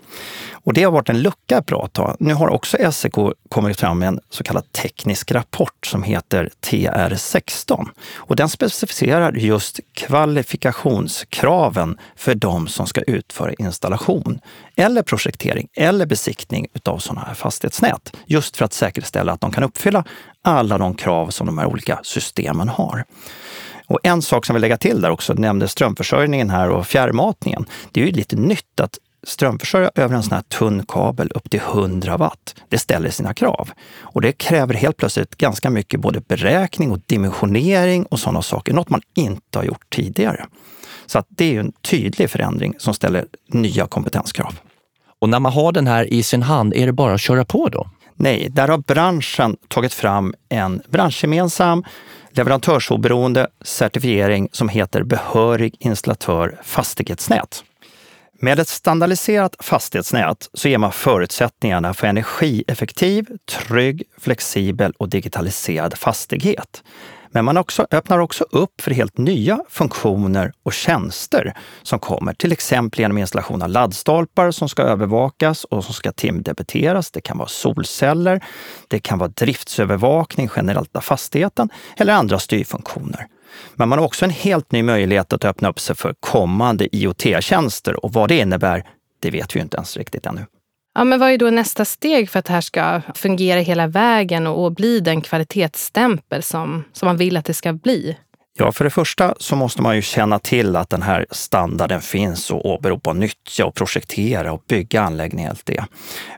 Och 0.64 0.72
det 0.72 0.82
har 0.82 0.92
varit 0.92 1.08
en 1.08 1.22
lucka 1.22 1.58
ett 1.58 1.66
bra 1.66 1.88
tag. 1.92 2.16
Nu 2.20 2.34
har 2.34 2.48
också 2.48 2.92
SEK 2.92 3.12
kommit 3.48 3.80
fram 3.80 3.98
med 3.98 4.08
en 4.08 4.20
så 4.30 4.44
kallad 4.44 4.72
teknisk 4.72 5.32
rapport 5.32 5.86
som 5.86 6.02
heter 6.02 6.50
TR16. 6.66 7.86
Och 8.14 8.36
den 8.36 8.48
specificerar 8.48 9.32
just 9.32 9.80
kvalifikationskraven 9.94 11.98
för 12.16 12.34
de 12.34 12.68
som 12.68 12.86
ska 12.86 13.00
utföra 13.00 13.52
installation 13.52 14.40
eller 14.76 15.02
projektering 15.02 15.68
eller 15.74 16.06
besiktning 16.06 16.66
utav 16.74 16.98
sådana 16.98 17.26
här 17.26 17.34
fastighetsnät. 17.34 18.16
Just 18.26 18.56
för 18.56 18.63
för 18.64 18.66
att 18.66 18.72
säkerställa 18.72 19.32
att 19.32 19.40
de 19.40 19.50
kan 19.50 19.64
uppfylla 19.64 20.04
alla 20.42 20.78
de 20.78 20.94
krav 20.94 21.30
som 21.30 21.46
de 21.46 21.58
här 21.58 21.66
olika 21.66 22.00
systemen 22.02 22.68
har. 22.68 23.04
Och 23.86 23.98
en 24.02 24.22
sak 24.22 24.46
som 24.46 24.54
vi 24.54 24.60
lägga 24.60 24.76
till 24.76 25.00
där 25.00 25.10
också, 25.10 25.34
nämnde 25.34 25.68
strömförsörjningen 25.68 26.50
här 26.50 26.70
och 26.70 26.86
fjärrmatningen. 26.86 27.66
Det 27.92 28.02
är 28.02 28.06
ju 28.06 28.12
lite 28.12 28.36
nytt 28.36 28.80
att 28.80 28.98
strömförsörja 29.26 29.90
över 29.94 30.16
en 30.16 30.22
sån 30.22 30.32
här 30.32 30.42
tunn 30.42 30.84
kabel 30.88 31.30
upp 31.34 31.50
till 31.50 31.60
100 31.60 32.16
watt. 32.16 32.54
Det 32.68 32.78
ställer 32.78 33.10
sina 33.10 33.34
krav. 33.34 33.70
Och 34.00 34.20
det 34.20 34.32
kräver 34.32 34.74
helt 34.74 34.96
plötsligt 34.96 35.36
ganska 35.36 35.70
mycket 35.70 36.00
både 36.00 36.20
beräkning 36.20 36.92
och 36.92 37.00
dimensionering 37.06 38.06
och 38.06 38.20
sådana 38.20 38.42
saker. 38.42 38.72
Något 38.72 38.90
man 38.90 39.00
inte 39.16 39.58
har 39.58 39.64
gjort 39.64 39.90
tidigare. 39.90 40.46
Så 41.06 41.18
att 41.18 41.26
det 41.28 41.56
är 41.56 41.60
en 41.60 41.72
tydlig 41.82 42.30
förändring 42.30 42.74
som 42.78 42.94
ställer 42.94 43.26
nya 43.48 43.86
kompetenskrav. 43.86 44.54
Och 45.24 45.28
när 45.28 45.40
man 45.40 45.52
har 45.52 45.72
den 45.72 45.86
här 45.86 46.04
i 46.04 46.22
sin 46.22 46.42
hand, 46.42 46.74
är 46.74 46.86
det 46.86 46.92
bara 46.92 47.14
att 47.14 47.20
köra 47.20 47.44
på 47.44 47.68
då? 47.68 47.86
Nej, 48.16 48.48
där 48.50 48.68
har 48.68 48.78
branschen 48.78 49.56
tagit 49.68 49.94
fram 49.94 50.34
en 50.48 50.82
branschgemensam 50.88 51.84
leverantörsoberoende 52.30 53.48
certifiering 53.60 54.48
som 54.52 54.68
heter 54.68 55.02
Behörig 55.02 55.76
installatör 55.78 56.60
fastighetsnät. 56.62 57.64
Med 58.40 58.58
ett 58.58 58.68
standardiserat 58.68 59.56
fastighetsnät 59.60 60.48
så 60.52 60.68
ger 60.68 60.78
man 60.78 60.92
förutsättningarna 60.92 61.94
för 61.94 62.06
energieffektiv, 62.06 63.26
trygg, 63.50 64.02
flexibel 64.18 64.92
och 64.98 65.08
digitaliserad 65.08 65.98
fastighet. 65.98 66.82
Men 67.34 67.44
man 67.44 67.56
också, 67.56 67.86
öppnar 67.90 68.18
också 68.18 68.44
upp 68.50 68.80
för 68.80 68.90
helt 68.90 69.18
nya 69.18 69.60
funktioner 69.68 70.52
och 70.62 70.72
tjänster 70.72 71.54
som 71.82 71.98
kommer, 71.98 72.34
till 72.34 72.52
exempel 72.52 73.00
genom 73.00 73.18
installation 73.18 73.62
av 73.62 73.68
laddstolpar 73.68 74.50
som 74.50 74.68
ska 74.68 74.82
övervakas 74.82 75.64
och 75.64 75.84
som 75.84 75.94
ska 75.94 76.12
timdebiteras. 76.12 77.10
Det 77.10 77.20
kan 77.20 77.38
vara 77.38 77.48
solceller, 77.48 78.44
det 78.88 78.98
kan 78.98 79.18
vara 79.18 79.28
driftsövervakning 79.28 80.50
generellt 80.56 80.96
av 80.96 81.00
fastigheten 81.00 81.68
eller 81.96 82.12
andra 82.12 82.38
styrfunktioner. 82.38 83.26
Men 83.74 83.88
man 83.88 83.98
har 83.98 84.06
också 84.06 84.24
en 84.24 84.30
helt 84.30 84.72
ny 84.72 84.82
möjlighet 84.82 85.32
att 85.32 85.44
öppna 85.44 85.68
upp 85.68 85.80
sig 85.80 85.96
för 85.96 86.14
kommande 86.20 86.96
IoT-tjänster 86.96 88.04
och 88.04 88.12
vad 88.12 88.28
det 88.28 88.38
innebär, 88.38 88.84
det 89.20 89.30
vet 89.30 89.56
vi 89.56 89.60
inte 89.60 89.76
ens 89.76 89.96
riktigt 89.96 90.26
ännu. 90.26 90.46
Ja, 90.94 91.04
men 91.04 91.20
vad 91.20 91.30
är 91.30 91.38
då 91.38 91.50
nästa 91.50 91.84
steg 91.84 92.30
för 92.30 92.38
att 92.38 92.44
det 92.44 92.52
här 92.52 92.60
ska 92.60 93.00
fungera 93.14 93.60
hela 93.60 93.86
vägen 93.86 94.46
och, 94.46 94.64
och 94.64 94.72
bli 94.72 95.00
den 95.00 95.20
kvalitetsstämpel 95.20 96.42
som, 96.42 96.84
som 96.92 97.06
man 97.06 97.16
vill 97.16 97.36
att 97.36 97.44
det 97.44 97.54
ska 97.54 97.72
bli? 97.72 98.16
Ja, 98.58 98.72
för 98.72 98.84
det 98.84 98.90
första 98.90 99.34
så 99.38 99.56
måste 99.56 99.82
man 99.82 99.96
ju 99.96 100.02
känna 100.02 100.38
till 100.38 100.76
att 100.76 100.90
den 100.90 101.02
här 101.02 101.26
standarden 101.30 102.00
finns 102.00 102.50
och 102.50 102.66
åberopa 102.66 103.10
och 103.10 103.16
nyttja 103.16 103.66
och 103.66 103.74
projektera 103.74 104.52
och 104.52 104.62
bygga 104.68 105.02
anläggningen 105.02 105.50
allt 105.50 105.66
det. 105.66 105.84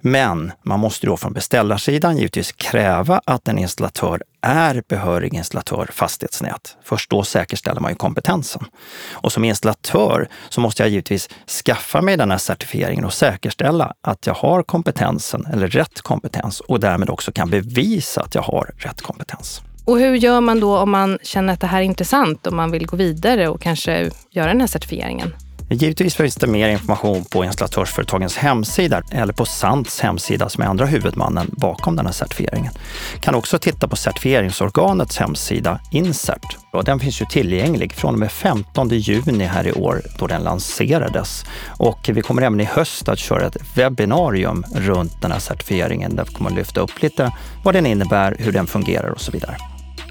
Men 0.00 0.52
man 0.62 0.80
måste 0.80 1.06
då 1.06 1.16
från 1.16 1.32
beställarsidan 1.32 2.16
givetvis 2.16 2.52
kräva 2.52 3.20
att 3.24 3.48
en 3.48 3.58
installatör 3.58 4.22
är 4.40 4.82
behörig 4.88 5.34
installatör 5.34 5.88
fastighetsnät. 5.92 6.76
Först 6.84 7.10
då 7.10 7.22
säkerställer 7.22 7.80
man 7.80 7.90
ju 7.90 7.96
kompetensen. 7.96 8.64
Och 9.12 9.32
som 9.32 9.44
installatör 9.44 10.28
så 10.48 10.60
måste 10.60 10.82
jag 10.82 10.90
givetvis 10.90 11.28
skaffa 11.64 12.00
mig 12.00 12.16
den 12.16 12.30
här 12.30 12.38
certifieringen 12.38 13.04
och 13.04 13.14
säkerställa 13.14 13.94
att 14.00 14.26
jag 14.26 14.34
har 14.34 14.62
kompetensen 14.62 15.46
eller 15.52 15.68
rätt 15.68 16.00
kompetens 16.00 16.60
och 16.60 16.80
därmed 16.80 17.10
också 17.10 17.32
kan 17.32 17.50
bevisa 17.50 18.22
att 18.22 18.34
jag 18.34 18.42
har 18.42 18.74
rätt 18.78 19.02
kompetens. 19.02 19.62
Och 19.86 19.98
hur 19.98 20.14
gör 20.14 20.40
man 20.40 20.60
då 20.60 20.78
om 20.78 20.90
man 20.90 21.18
känner 21.22 21.52
att 21.52 21.60
det 21.60 21.66
här 21.66 21.78
är 21.78 21.84
intressant 21.84 22.46
och 22.46 22.52
man 22.52 22.70
vill 22.70 22.86
gå 22.86 22.96
vidare 22.96 23.48
och 23.48 23.62
kanske 23.62 24.10
göra 24.30 24.46
den 24.46 24.60
här 24.60 24.66
certifieringen? 24.66 25.32
Givetvis 25.70 26.14
finns 26.14 26.36
det 26.36 26.46
mer 26.46 26.68
information 26.68 27.24
på 27.24 27.44
installatörsföretagens 27.44 28.36
hemsida 28.36 29.02
eller 29.12 29.32
på 29.32 29.44
SANTs 29.44 30.00
hemsida 30.00 30.48
som 30.48 30.62
är 30.62 30.66
andra 30.66 30.86
huvudmannen 30.86 31.50
bakom 31.52 31.96
den 31.96 32.06
här 32.06 32.12
certifieringen. 32.12 32.72
Kan 33.20 33.34
också 33.34 33.58
titta 33.58 33.88
på 33.88 33.96
certifieringsorganets 33.96 35.18
hemsida 35.18 35.80
Insert. 35.90 36.56
Och 36.72 36.84
den 36.84 37.00
finns 37.00 37.20
ju 37.20 37.26
tillgänglig 37.26 37.92
från 37.92 38.14
och 38.14 38.20
med 38.20 38.32
15 38.32 38.88
juni 38.88 39.44
här 39.44 39.66
i 39.66 39.72
år 39.72 40.02
då 40.18 40.26
den 40.26 40.42
lanserades. 40.42 41.44
Och 41.78 42.10
vi 42.12 42.22
kommer 42.22 42.42
även 42.42 42.60
i 42.60 42.64
höst 42.64 43.08
att 43.08 43.18
köra 43.18 43.46
ett 43.46 43.56
webbinarium 43.74 44.64
runt 44.74 45.22
den 45.22 45.32
här 45.32 45.38
certifieringen 45.38 46.16
där 46.16 46.24
vi 46.24 46.34
kommer 46.34 46.50
att 46.50 46.56
lyfta 46.56 46.80
upp 46.80 47.02
lite 47.02 47.32
vad 47.64 47.74
den 47.74 47.86
innebär, 47.86 48.36
hur 48.38 48.52
den 48.52 48.66
fungerar 48.66 49.10
och 49.10 49.20
så 49.20 49.32
vidare. 49.32 49.56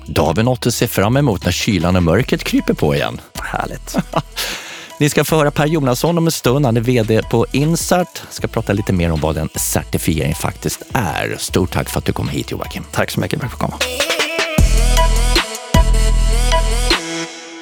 Då 0.06 0.22
har 0.22 0.34
vi 0.34 0.44
något 0.44 0.68
att 0.68 0.74
se 0.74 0.88
fram 0.88 1.18
emot 1.18 1.46
när 1.46 1.52
kylan 1.52 1.96
och 1.96 2.04
mörkret 2.04 2.44
kryper 2.44 2.74
på 2.74 2.96
igen. 2.96 3.22
Härligt! 3.44 3.96
Ni 5.00 5.10
ska 5.10 5.24
få 5.24 5.36
höra 5.36 5.52
Per 5.52 5.66
Jonasson 5.66 6.18
om 6.18 6.26
en 6.26 6.32
stund. 6.32 6.66
Han 6.66 6.78
är 6.78 6.82
VD 6.82 7.22
på 7.32 7.46
Insart. 7.52 8.22
Ska 8.30 8.48
prata 8.48 8.74
lite 8.74 8.94
mer 8.94 9.12
om 9.12 9.20
vad 9.20 9.38
en 9.38 9.50
certifiering 9.56 10.36
faktiskt 10.36 10.82
är. 10.94 11.36
Stort 11.40 11.72
tack 11.72 11.90
för 11.90 12.00
att 12.00 12.06
du 12.06 12.14
kom 12.14 12.30
hit 12.30 12.52
Joakim. 12.52 12.84
Tack 12.92 13.12
så 13.12 13.20
mycket 13.20 13.40
för 13.40 13.46
att 13.48 13.52
jag 13.52 13.60
komma. 13.60 13.78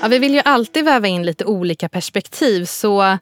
Ja, 0.02 0.08
vi 0.08 0.20
vill 0.20 0.34
ju 0.34 0.42
alltid 0.46 0.86
väva 0.86 1.08
in 1.08 1.26
lite 1.26 1.46
olika 1.46 1.90
perspektiv. 1.90 2.66
Så 2.66 3.18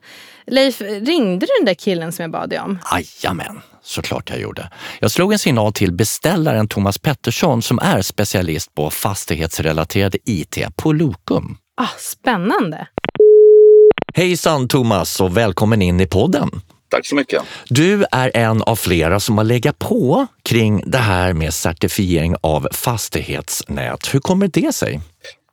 Leif, 0.46 0.80
ringde 0.80 1.46
du 1.46 1.52
den 1.58 1.66
där 1.66 1.74
killen 1.74 2.12
som 2.12 2.22
jag 2.22 2.30
bad 2.30 2.50
dig 2.50 2.60
om? 2.60 2.78
Jajamän, 2.92 3.60
såklart 3.82 4.30
jag 4.30 4.40
gjorde. 4.40 4.70
Jag 5.00 5.10
slog 5.10 5.32
en 5.32 5.38
signal 5.38 5.72
till 5.72 5.92
beställaren 5.92 6.68
Thomas 6.68 6.98
Pettersson 6.98 7.62
som 7.62 7.78
är 7.78 8.02
specialist 8.02 8.74
på 8.74 8.90
fastighetsrelaterad 8.90 10.16
IT 10.24 10.58
på 10.76 10.92
Lokum. 10.92 11.56
Ah, 11.76 11.88
spännande! 11.98 12.86
Hejsan 14.14 14.68
Thomas 14.68 15.20
och 15.20 15.36
välkommen 15.36 15.82
in 15.82 16.00
i 16.00 16.06
podden. 16.06 16.50
Tack 16.90 17.06
så 17.06 17.14
mycket. 17.14 17.42
Du 17.68 18.04
är 18.12 18.36
en 18.36 18.62
av 18.62 18.76
flera 18.76 19.20
som 19.20 19.38
har 19.38 19.44
legat 19.44 19.78
på 19.78 20.26
kring 20.42 20.82
det 20.86 20.98
här 20.98 21.32
med 21.32 21.54
certifiering 21.54 22.36
av 22.40 22.68
fastighetsnät. 22.72 24.14
Hur 24.14 24.20
kommer 24.20 24.48
det 24.48 24.74
sig? 24.74 25.00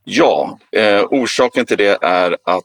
Ja, 0.03 0.59
eh, 0.71 1.03
orsaken 1.03 1.65
till 1.65 1.77
det 1.77 1.97
är 2.01 2.37
att 2.45 2.63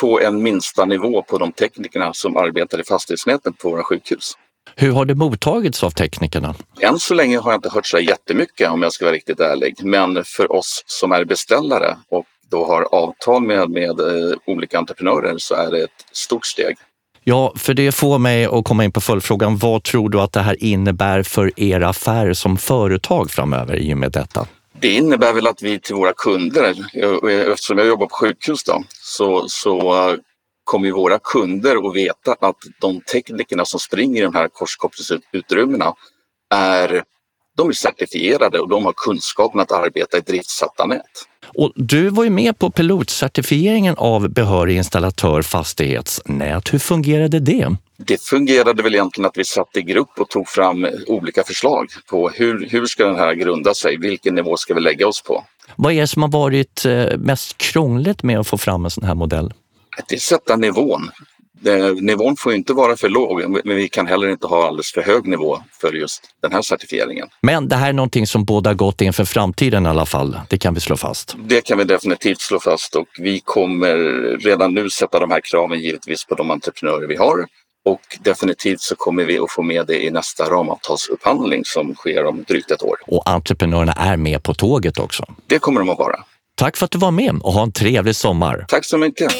få 0.00 0.20
en 0.20 0.42
minsta 0.42 0.84
nivå 0.84 1.22
på 1.22 1.38
de 1.38 1.52
teknikerna 1.52 2.14
som 2.14 2.36
arbetar 2.36 2.80
i 2.80 2.84
fastighetsnäten 2.84 3.52
på 3.52 3.70
våra 3.70 3.84
sjukhus. 3.84 4.32
Hur 4.76 4.92
har 4.92 5.04
det 5.04 5.14
mottagits 5.14 5.84
av 5.84 5.90
teknikerna? 5.90 6.54
Än 6.80 6.98
så 6.98 7.14
länge 7.14 7.38
har 7.38 7.50
jag 7.50 7.58
inte 7.58 7.70
hört 7.70 7.86
så 7.86 7.98
jättemycket 7.98 8.70
om 8.70 8.82
jag 8.82 8.92
ska 8.92 9.04
vara 9.04 9.14
riktigt 9.14 9.40
ärlig. 9.40 9.74
Men 9.84 10.24
för 10.24 10.52
oss 10.52 10.82
som 10.86 11.12
är 11.12 11.24
beställare 11.24 11.96
och 12.10 12.24
då 12.50 12.66
har 12.66 12.82
avtal 12.82 13.42
med, 13.42 13.70
med 13.70 14.00
eh, 14.00 14.36
olika 14.46 14.78
entreprenörer 14.78 15.34
så 15.38 15.54
är 15.54 15.70
det 15.70 15.82
ett 15.82 16.06
stort 16.12 16.46
steg. 16.46 16.76
Ja, 17.24 17.52
för 17.56 17.74
det 17.74 17.92
får 17.92 18.18
mig 18.18 18.44
att 18.44 18.64
komma 18.64 18.84
in 18.84 18.92
på 18.92 19.00
följdfrågan. 19.00 19.56
Vad 19.56 19.82
tror 19.82 20.08
du 20.08 20.20
att 20.20 20.32
det 20.32 20.40
här 20.40 20.64
innebär 20.64 21.22
för 21.22 21.60
era 21.60 21.88
affärer 21.88 22.32
som 22.32 22.56
företag 22.58 23.30
framöver 23.30 23.76
i 23.76 23.94
och 23.94 23.98
med 23.98 24.12
detta? 24.12 24.46
Det 24.80 24.92
innebär 24.92 25.32
väl 25.32 25.46
att 25.46 25.62
vi 25.62 25.80
till 25.80 25.94
våra 25.94 26.12
kunder, 26.12 26.74
eftersom 27.52 27.78
jag 27.78 27.86
jobbar 27.86 28.06
på 28.06 28.14
sjukhus 28.14 28.64
då, 28.64 28.84
så, 29.10 29.44
så 29.48 30.16
kommer 30.64 30.90
våra 30.90 31.18
kunder 31.18 31.88
att 31.88 31.96
veta 31.96 32.36
att 32.40 32.56
de 32.80 33.00
teknikerna 33.00 33.64
som 33.64 33.80
springer 33.80 34.20
i 34.20 34.24
de 34.24 34.34
här 34.34 34.48
korskopplingsutrymmena 34.48 35.94
är, 36.54 37.02
de 37.56 37.68
är 37.68 37.72
certifierade 37.72 38.60
och 38.60 38.68
de 38.68 38.84
har 38.84 38.92
kunskapen 38.96 39.60
att 39.60 39.72
arbeta 39.72 40.18
i 40.18 40.20
driftsatta 40.20 40.86
nät. 40.86 41.04
Och 41.54 41.72
du 41.76 42.08
var 42.08 42.24
ju 42.24 42.30
med 42.30 42.58
på 42.58 42.70
pilotcertifieringen 42.70 43.94
av 43.98 44.28
behörig 44.28 44.76
installatör 44.76 45.42
fastighetsnät. 45.42 46.72
Hur 46.72 46.78
fungerade 46.78 47.40
det? 47.40 47.76
Det 47.96 48.22
fungerade 48.22 48.82
väl 48.82 48.94
egentligen 48.94 49.28
att 49.28 49.38
vi 49.38 49.44
satt 49.44 49.76
i 49.76 49.82
grupp 49.82 50.20
och 50.20 50.28
tog 50.28 50.48
fram 50.48 50.86
olika 51.06 51.42
förslag 51.42 51.88
på 52.10 52.28
hur, 52.28 52.68
hur 52.70 52.86
ska 52.86 53.06
den 53.06 53.16
här 53.16 53.34
grunda 53.34 53.74
sig? 53.74 53.96
Vilken 53.96 54.34
nivå 54.34 54.56
ska 54.56 54.74
vi 54.74 54.80
lägga 54.80 55.08
oss 55.08 55.22
på? 55.22 55.44
Vad 55.82 55.92
är 55.92 56.00
det 56.00 56.06
som 56.06 56.22
har 56.22 56.28
varit 56.28 56.84
eh, 56.84 57.18
mest 57.18 57.58
krångligt 57.58 58.22
med 58.22 58.38
att 58.38 58.46
få 58.46 58.58
fram 58.58 58.84
en 58.84 58.90
sån 58.90 59.04
här 59.04 59.14
modell? 59.14 59.52
Det 60.08 60.14
är 60.14 60.16
att 60.16 60.22
sätta 60.22 60.56
nivån. 60.56 61.10
Nivån 62.00 62.36
får 62.36 62.52
inte 62.52 62.72
vara 62.72 62.96
för 62.96 63.08
låg, 63.08 63.50
men 63.64 63.76
vi 63.76 63.88
kan 63.88 64.06
heller 64.06 64.28
inte 64.28 64.46
ha 64.46 64.66
alldeles 64.66 64.92
för 64.92 65.02
hög 65.02 65.26
nivå 65.26 65.58
för 65.80 65.92
just 65.92 66.22
den 66.42 66.52
här 66.52 66.62
certifieringen. 66.62 67.28
Men 67.42 67.68
det 67.68 67.76
här 67.76 67.88
är 67.88 67.92
någonting 67.92 68.26
som 68.26 68.44
båda 68.44 68.74
gott 68.74 69.00
inför 69.00 69.24
framtiden 69.24 69.86
i 69.86 69.88
alla 69.88 70.06
fall. 70.06 70.40
Det 70.48 70.58
kan 70.58 70.74
vi 70.74 70.80
slå 70.80 70.96
fast. 70.96 71.36
Det 71.44 71.60
kan 71.60 71.78
vi 71.78 71.84
definitivt 71.84 72.40
slå 72.40 72.60
fast 72.60 72.96
och 72.96 73.08
vi 73.18 73.40
kommer 73.40 73.96
redan 74.38 74.74
nu 74.74 74.90
sätta 74.90 75.20
de 75.20 75.30
här 75.30 75.40
kraven 75.44 75.80
givetvis 75.80 76.24
på 76.24 76.34
de 76.34 76.50
entreprenörer 76.50 77.06
vi 77.06 77.16
har. 77.16 77.46
Och 77.84 78.00
definitivt 78.20 78.80
så 78.80 78.96
kommer 78.96 79.24
vi 79.24 79.38
att 79.38 79.50
få 79.50 79.62
med 79.62 79.86
det 79.86 80.04
i 80.04 80.10
nästa 80.10 80.50
ramavtalsupphandling 80.50 81.64
som 81.64 81.94
sker 81.94 82.24
om 82.24 82.44
drygt 82.48 82.70
ett 82.70 82.82
år. 82.82 82.96
Och 83.06 83.30
entreprenörerna 83.30 83.92
är 83.92 84.16
med 84.16 84.42
på 84.42 84.54
tåget 84.54 84.98
också? 84.98 85.24
Det 85.46 85.58
kommer 85.58 85.80
de 85.80 85.90
att 85.90 85.98
vara. 85.98 86.24
Tack 86.56 86.76
för 86.76 86.84
att 86.84 86.90
du 86.90 86.98
var 86.98 87.10
med 87.10 87.40
och 87.42 87.52
ha 87.52 87.62
en 87.62 87.72
trevlig 87.72 88.16
sommar. 88.16 88.64
Tack 88.68 88.84
så 88.84 88.98
mycket. 88.98 89.32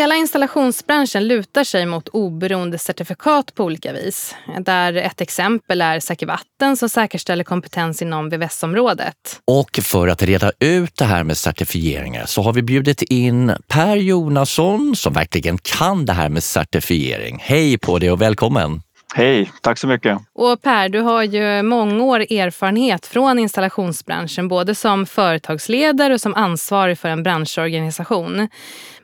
Hela 0.00 0.16
installationsbranschen 0.16 1.28
lutar 1.28 1.64
sig 1.64 1.86
mot 1.86 2.08
oberoende 2.08 2.78
certifikat 2.78 3.54
på 3.54 3.64
olika 3.64 3.92
vis. 3.92 4.34
Där 4.60 4.94
ett 4.94 5.20
exempel 5.20 5.80
är 5.80 6.00
Säker 6.00 6.26
Vatten 6.26 6.76
som 6.76 6.88
säkerställer 6.88 7.44
kompetens 7.44 8.02
inom 8.02 8.30
VVS-området. 8.30 9.14
Och 9.44 9.78
för 9.82 10.08
att 10.08 10.22
reda 10.22 10.52
ut 10.58 10.96
det 10.96 11.04
här 11.04 11.24
med 11.24 11.36
certifieringar 11.36 12.26
så 12.26 12.42
har 12.42 12.52
vi 12.52 12.62
bjudit 12.62 13.02
in 13.02 13.52
Per 13.68 13.96
Jonasson 13.96 14.96
som 14.96 15.12
verkligen 15.12 15.58
kan 15.58 16.06
det 16.06 16.12
här 16.12 16.28
med 16.28 16.42
certifiering. 16.42 17.38
Hej 17.42 17.78
på 17.78 17.98
dig 17.98 18.10
och 18.10 18.20
välkommen! 18.20 18.82
Hej, 19.14 19.52
tack 19.60 19.78
så 19.78 19.86
mycket. 19.86 20.18
Och 20.32 20.62
Per, 20.62 20.88
du 20.88 21.00
har 21.00 21.22
ju 21.22 21.62
många 21.62 22.04
år 22.04 22.20
erfarenhet 22.20 23.06
från 23.06 23.38
installationsbranschen, 23.38 24.48
både 24.48 24.74
som 24.74 25.06
företagsledare 25.06 26.14
och 26.14 26.20
som 26.20 26.34
ansvarig 26.34 26.98
för 26.98 27.08
en 27.08 27.22
branschorganisation. 27.22 28.48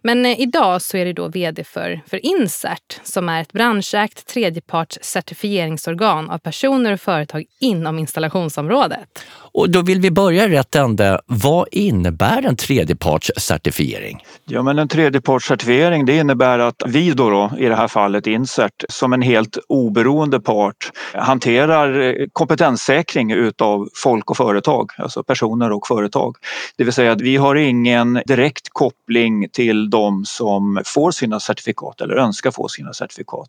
Men 0.07 0.27
eh, 0.27 0.41
idag 0.41 0.83
så 0.83 0.97
är 0.97 1.05
du 1.05 1.13
då 1.13 1.29
vd 1.29 1.65
för, 1.65 2.01
för 2.07 2.27
Insert 2.27 3.01
som 3.03 3.29
är 3.29 3.43
ett 3.43 3.53
branschägt 3.53 4.27
tredjeparts 4.27 4.99
certifieringsorgan 5.03 6.31
av 6.31 6.39
personer 6.39 6.93
och 6.93 7.01
företag 7.01 7.45
inom 7.61 7.99
installationsområdet. 7.99 9.25
Och 9.57 9.71
då 9.71 9.83
vill 9.83 10.01
vi 10.01 10.11
börja 10.11 10.49
rätt 10.49 10.75
ände. 10.75 11.21
Vad 11.27 11.69
innebär 11.73 12.47
en 12.47 12.57
tredjepartscertifiering? 12.57 14.25
Ja, 14.45 14.63
men 14.63 14.79
en 14.79 14.89
tredjepartscertifiering 14.89 16.07
det 16.07 16.17
innebär 16.17 16.59
att 16.59 16.83
vi 16.87 17.11
då, 17.11 17.31
då, 17.31 17.51
i 17.59 17.67
det 17.67 17.77
här 17.77 17.89
fallet 17.89 18.27
Insert, 18.27 18.85
som 18.89 19.13
en 19.13 19.23
helt 19.23 19.59
oberoende 19.69 20.41
part 20.41 20.93
hanterar 21.15 22.01
eh, 22.01 22.27
kompetenssäkring 22.33 23.33
utav 23.33 23.89
folk 23.95 24.31
och 24.31 24.37
företag, 24.37 24.91
alltså 24.99 25.23
personer 25.23 25.73
och 25.73 25.87
företag. 25.87 26.37
Det 26.77 26.85
vill 26.85 26.93
säga 26.93 27.13
att 27.13 27.21
vi 27.21 27.37
har 27.37 27.55
ingen 27.55 28.23
direkt 28.27 28.69
koppling 28.73 29.49
till 29.53 29.91
de 29.97 30.25
som 30.25 30.83
får 30.85 31.11
sina 31.11 31.41
certifikat 31.41 32.01
eller 32.01 32.15
önskar 32.15 32.51
få 32.51 32.69
sina 32.69 32.93
certifikat. 32.93 33.49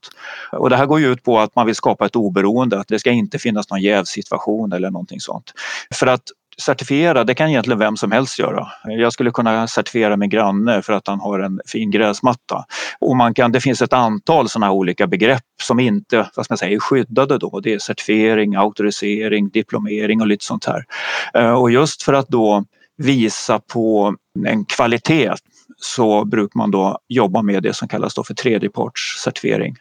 Och 0.52 0.70
det 0.70 0.78
här 0.78 0.86
går 0.86 1.00
ju 1.00 1.12
ut 1.12 1.24
på 1.24 1.40
att 1.40 1.56
man 1.56 1.66
vill 1.66 1.76
skapa 1.76 2.06
ett 2.06 2.16
oberoende, 2.16 2.80
att 2.80 2.88
det 2.88 3.00
ska 3.00 3.12
inte 3.12 3.40
finnas 3.40 3.70
någon 3.70 3.82
jävsituation 3.82 4.74
eller 4.74 4.92
någonting 4.92 5.20
sånt. 5.20 5.54
För 5.94 6.08
att 6.08 6.24
certifiera, 6.62 7.24
det 7.24 7.36
kan 7.36 7.50
egentligen 7.50 7.80
vem 7.80 7.98
som 7.98 8.12
helst 8.12 8.40
göra. 8.40 8.68
Jag 8.84 9.14
skulle 9.14 9.32
kunna 9.32 9.68
certifiera 9.68 10.18
min 10.18 10.30
granne 10.30 10.82
för 10.82 10.94
att 10.94 11.08
han 11.08 11.20
har 11.20 11.40
en 11.40 11.60
fin 11.66 11.92
gräsmatta. 11.92 12.66
Och 13.00 13.16
man 13.16 13.34
kan, 13.34 13.52
det 13.52 13.62
finns 13.62 13.82
ett 13.82 13.94
antal 13.94 14.50
sådana 14.50 14.72
olika 14.72 15.08
begrepp 15.08 15.44
som 15.64 15.80
inte 15.80 16.30
vad 16.36 16.46
ska 16.46 16.52
man 16.52 16.58
säga, 16.58 16.76
är 16.76 16.80
skyddade 16.80 17.38
då. 17.38 17.60
Det 17.60 17.74
är 17.74 17.80
certifiering, 17.80 18.56
auktorisering, 18.56 19.50
diplomering 19.50 20.22
och 20.22 20.28
lite 20.28 20.46
sånt 20.46 20.66
här. 20.66 20.86
Eh, 21.34 21.54
och 21.54 21.72
just 21.72 22.04
för 22.04 22.14
att 22.14 22.28
då 22.28 22.66
visa 22.98 23.60
på 23.60 24.16
en 24.48 24.66
kvalitet 24.66 25.34
så 25.82 26.26
brukar 26.26 26.58
man 26.58 26.72
då 26.72 27.00
jobba 27.08 27.42
med 27.42 27.64
det 27.64 27.74
som 27.74 27.88
kallas 27.88 28.14
för 28.14 28.34
tredjepartscertifiering. 28.34 29.76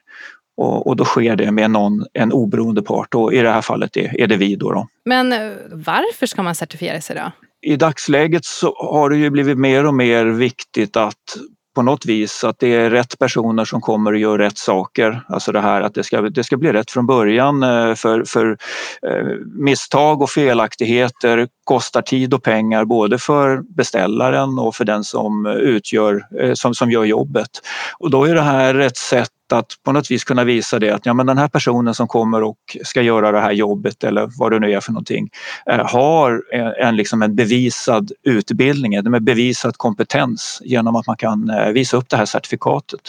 Och, 0.56 0.86
och, 0.86 0.96
då 0.96 1.04
sker 1.04 1.36
det 1.36 1.52
med 1.52 1.70
någon, 1.70 2.04
en 2.12 2.32
oberoende 2.32 2.82
part 2.82 3.14
och 3.14 3.34
i 3.34 3.38
det 3.38 3.50
här 3.50 3.62
fallet 3.62 3.96
är, 3.96 4.20
är 4.20 4.26
det 4.26 4.36
vi. 4.36 4.56
Då, 4.56 4.72
då. 4.72 4.88
Men 5.04 5.32
eh, 5.32 5.52
varför 5.70 6.26
ska 6.26 6.42
man 6.42 6.54
certifiera 6.54 7.00
sig 7.00 7.16
då? 7.16 7.32
I 7.62 7.76
dagsläget 7.76 8.44
så 8.44 8.74
har 8.78 9.10
det 9.10 9.16
ju 9.16 9.30
blivit 9.30 9.58
mer 9.58 9.86
och 9.86 9.94
mer 9.94 10.26
viktigt 10.26 10.96
att 10.96 11.36
på 11.76 11.82
något 11.82 12.06
vis 12.06 12.44
att 12.44 12.58
det 12.58 12.74
är 12.74 12.90
rätt 12.90 13.18
personer 13.18 13.64
som 13.64 13.80
kommer 13.80 14.12
och 14.12 14.18
gör 14.18 14.38
rätt 14.38 14.58
saker. 14.58 15.22
Alltså 15.28 15.52
det 15.52 15.60
här 15.60 15.80
att 15.80 15.94
det 15.94 16.04
ska, 16.04 16.20
det 16.20 16.44
ska 16.44 16.56
bli 16.56 16.72
rätt 16.72 16.90
från 16.90 17.06
början 17.06 17.62
eh, 17.62 17.94
för, 17.94 18.24
för 18.24 18.58
eh, 19.06 19.26
misstag 19.44 20.22
och 20.22 20.30
felaktigheter 20.30 21.48
kostar 21.64 22.02
tid 22.02 22.34
och 22.34 22.42
pengar 22.42 22.84
både 22.84 23.18
för 23.18 23.62
beställaren 23.76 24.58
och 24.58 24.74
för 24.74 24.84
den 24.84 25.04
som 25.04 25.46
utgör, 25.46 26.26
eh, 26.40 26.54
som, 26.54 26.74
som 26.74 26.90
gör 26.90 27.04
jobbet. 27.04 27.50
Och 27.98 28.10
då 28.10 28.24
är 28.24 28.34
det 28.34 28.42
här 28.42 28.74
ett 28.74 28.96
sätt 28.96 29.30
att 29.52 29.72
på 29.84 29.92
något 29.92 30.10
vis 30.10 30.24
kunna 30.24 30.44
visa 30.44 30.78
det 30.78 30.90
att 30.90 31.06
ja, 31.06 31.14
men 31.14 31.26
den 31.26 31.38
här 31.38 31.48
personen 31.48 31.94
som 31.94 32.08
kommer 32.08 32.42
och 32.42 32.76
ska 32.84 33.02
göra 33.02 33.32
det 33.32 33.40
här 33.40 33.52
jobbet 33.52 34.04
eller 34.04 34.30
vad 34.38 34.52
det 34.52 34.58
nu 34.58 34.72
är 34.72 34.80
för 34.80 34.92
någonting 34.92 35.28
eh, 35.70 35.86
har 35.86 36.42
en, 36.80 36.96
liksom 36.96 37.22
en 37.22 37.36
bevisad 37.36 38.12
utbildning, 38.22 38.94
en 38.94 39.24
bevisad 39.24 39.76
kompetens 39.76 40.62
genom 40.64 40.96
att 40.96 41.06
man 41.06 41.16
kan 41.16 41.50
eh, 41.50 41.68
visa 41.68 41.96
upp 41.96 42.08
det 42.08 42.16
här 42.16 42.24
certifikatet. 42.24 43.00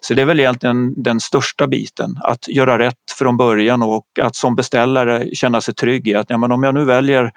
Så 0.00 0.14
det 0.14 0.22
är 0.22 0.26
väl 0.26 0.40
egentligen 0.40 1.02
den 1.02 1.20
största 1.20 1.66
biten, 1.66 2.18
att 2.22 2.48
göra 2.48 2.78
rätt 2.78 3.10
från 3.18 3.36
början 3.36 3.82
och 3.82 4.06
att 4.20 4.36
som 4.36 4.56
beställare 4.56 5.34
känna 5.34 5.60
sig 5.60 5.74
trygg 5.74 6.08
i 6.08 6.14
att 6.14 6.30
ja, 6.30 6.38
men 6.38 6.52
om 6.52 6.62
jag 6.62 6.74
nu 6.74 6.84
väljer 6.84 7.32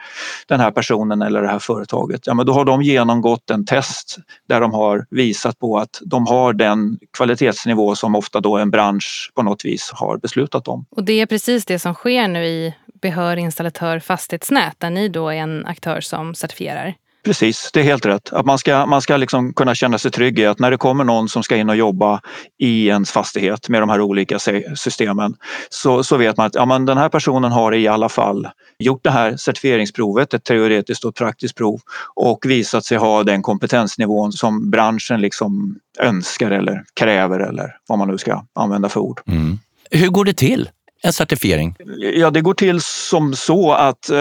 den 0.48 0.60
här 0.60 0.72
personen 0.72 1.22
eller 1.22 1.42
det 1.42 1.48
här 1.48 1.60
företaget, 1.60 2.28
ja, 2.28 2.34
men 2.34 2.46
då 2.46 2.54
har 2.54 2.66
de 2.66 2.82
genomgått 2.82 3.50
en 3.50 3.66
test 3.66 4.18
där 4.50 4.62
de 4.62 4.74
har 4.74 5.06
visat 5.10 5.60
på 5.60 5.78
att 5.78 6.02
de 6.06 6.28
har 6.28 6.54
den 6.54 6.98
kvalitetsnivå 7.18 7.96
som 7.96 8.16
ofta 8.16 8.40
då 8.46 8.58
en 8.58 8.72
bransch 8.72 9.32
på 9.36 9.44
något 9.44 9.66
vis 9.66 9.92
har 9.94 10.18
beslutat 10.18 10.68
om. 10.68 10.86
Och 10.90 11.04
det 11.04 11.22
är 11.22 11.26
precis 11.26 11.66
det 11.66 11.80
som 11.80 11.94
sker 11.94 12.28
nu 12.28 12.46
i 12.46 12.74
Behör 13.02 13.38
installatör 13.38 14.00
fastighetsnät 14.00 14.80
där 14.80 14.90
ni 14.90 15.10
då 15.10 15.30
är 15.30 15.36
en 15.36 15.66
aktör 15.66 16.02
som 16.02 16.36
certifierar? 16.36 16.96
Precis, 17.26 17.70
det 17.74 17.80
är 17.80 17.84
helt 17.84 18.06
rätt. 18.06 18.34
Att 18.34 18.46
man 18.46 18.58
ska, 18.58 18.86
man 18.86 19.02
ska 19.02 19.18
liksom 19.18 19.54
kunna 19.54 19.76
känna 19.76 19.98
sig 19.98 20.12
trygg 20.12 20.40
i 20.40 20.46
att 20.46 20.60
när 20.60 20.72
det 20.72 20.78
kommer 20.78 21.04
någon 21.04 21.30
som 21.30 21.44
ska 21.44 21.56
in 21.56 21.70
och 21.70 21.76
jobba 21.76 22.22
i 22.60 22.88
ens 22.88 23.12
fastighet 23.12 23.70
med 23.70 23.82
de 23.82 23.90
här 23.90 24.02
olika 24.02 24.40
systemen 24.76 25.36
så, 25.70 26.04
så 26.04 26.18
vet 26.18 26.38
man 26.38 26.46
att 26.46 26.56
ja, 26.56 26.66
men 26.66 26.86
den 26.86 26.98
här 26.98 27.10
personen 27.10 27.52
har 27.52 27.74
i 27.74 27.88
alla 27.88 28.10
fall 28.10 28.48
gjort 28.80 29.04
det 29.04 29.12
här 29.12 29.38
certifieringsprovet, 29.38 30.34
ett 30.34 30.44
teoretiskt 30.44 31.04
och 31.04 31.10
ett 31.10 31.16
praktiskt 31.16 31.56
prov 31.56 31.80
och 32.16 32.46
visat 32.46 32.86
sig 32.86 32.98
ha 32.98 33.24
den 33.24 33.42
kompetensnivån 33.42 34.32
som 34.32 34.72
branschen 34.72 35.22
liksom 35.22 35.80
önskar 36.00 36.52
eller 36.52 36.84
kräver 36.94 37.40
eller 37.40 37.78
vad 37.88 38.00
man 38.00 38.08
nu 38.08 38.18
ska 38.18 38.46
använda 38.56 38.90
för 38.90 39.00
ord. 39.00 39.22
Mm. 39.28 39.60
Hur 39.92 40.08
går 40.08 40.26
det 40.26 40.34
till? 40.34 40.70
En 41.06 41.14
certifiering? 41.14 41.76
Ja, 41.98 42.32
det 42.32 42.42
går 42.42 42.54
till 42.54 42.82
som 42.82 43.34
så 43.34 43.72
att 43.74 44.10
eh, 44.10 44.18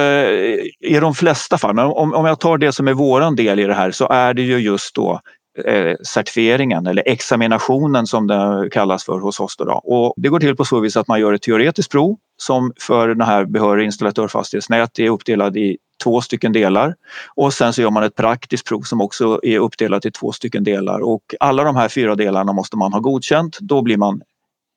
i 0.81 0.99
de 1.01 1.15
flesta 1.15 1.59
fall, 1.59 1.75
men 1.75 1.85
om, 1.85 2.15
om 2.15 2.25
jag 2.25 2.41
tar 2.41 2.59
det 2.59 2.73
som 2.73 2.89
är 2.89 2.95
våran 2.95 3.37
del 3.37 3.61
i 3.61 3.65
det 3.65 3.75
här 3.75 3.91
så 3.91 4.09
är 4.09 4.35
det 4.35 4.43
ju 4.43 4.59
just 4.59 4.95
då 4.95 5.21
eh, 5.65 5.95
certifieringen 6.07 6.87
eller 6.87 7.03
examinationen 7.07 8.07
som 8.07 8.27
det 8.27 8.69
kallas 8.73 9.05
för 9.05 9.19
hos 9.19 9.41
oss. 9.41 9.57
Då, 9.57 9.81
Och 9.85 10.15
det 10.17 10.29
går 10.29 10.41
till 10.41 10.57
på 10.57 10.65
så 10.65 10.81
vis 10.81 10.97
att 10.97 11.09
man 11.09 11.21
gör 11.21 11.33
ett 11.33 11.43
teoretiskt 11.43 11.91
prov 11.91 12.17
som 12.37 12.73
för 12.81 13.09
den 13.09 13.27
här 13.27 13.45
behörig 13.45 13.85
installatör 13.85 14.29
fastighetsnät 14.29 14.99
är 14.99 15.11
uppdelad 15.11 15.57
i 15.57 15.77
två 16.05 16.21
stycken 16.21 16.53
delar 16.53 16.95
och 17.35 17.53
sen 17.53 17.73
så 17.73 17.83
gör 17.83 17.91
man 17.91 18.03
ett 18.03 18.15
praktiskt 18.15 18.67
prov 18.67 18.83
som 18.83 19.01
också 19.01 19.41
är 19.43 19.59
uppdelat 19.59 20.07
i 20.07 20.11
två 20.11 20.33
stycken 20.33 20.65
delar 20.65 21.01
och 21.01 21.23
alla 21.41 21.65
de 21.65 21.77
här 21.77 21.89
fyra 21.89 22.15
delarna 22.15 22.53
måste 22.53 22.77
man 22.77 22.93
ha 22.93 23.01
godkänt. 23.01 23.59
Då 23.61 23.83
blir 23.83 23.97
man 23.97 24.23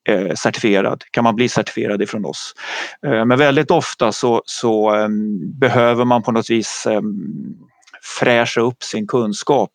eh, 0.08 0.34
certifierad, 0.36 1.04
kan 1.12 1.24
man 1.24 1.36
bli 1.36 1.50
certifierad 1.50 2.02
ifrån 2.02 2.26
oss. 2.26 2.54
Eh, 3.06 3.26
men 3.26 3.40
väldigt 3.40 3.72
ofta 3.72 4.12
så, 4.12 4.42
så 4.46 4.96
eh, 4.96 5.08
behöver 5.60 6.06
man 6.06 6.24
på 6.24 6.32
något 6.32 6.50
vis 6.50 6.86
ehm, 6.90 7.16
fräscha 8.20 8.62
upp 8.62 8.84
sin 8.84 9.08
kunskap. 9.08 9.72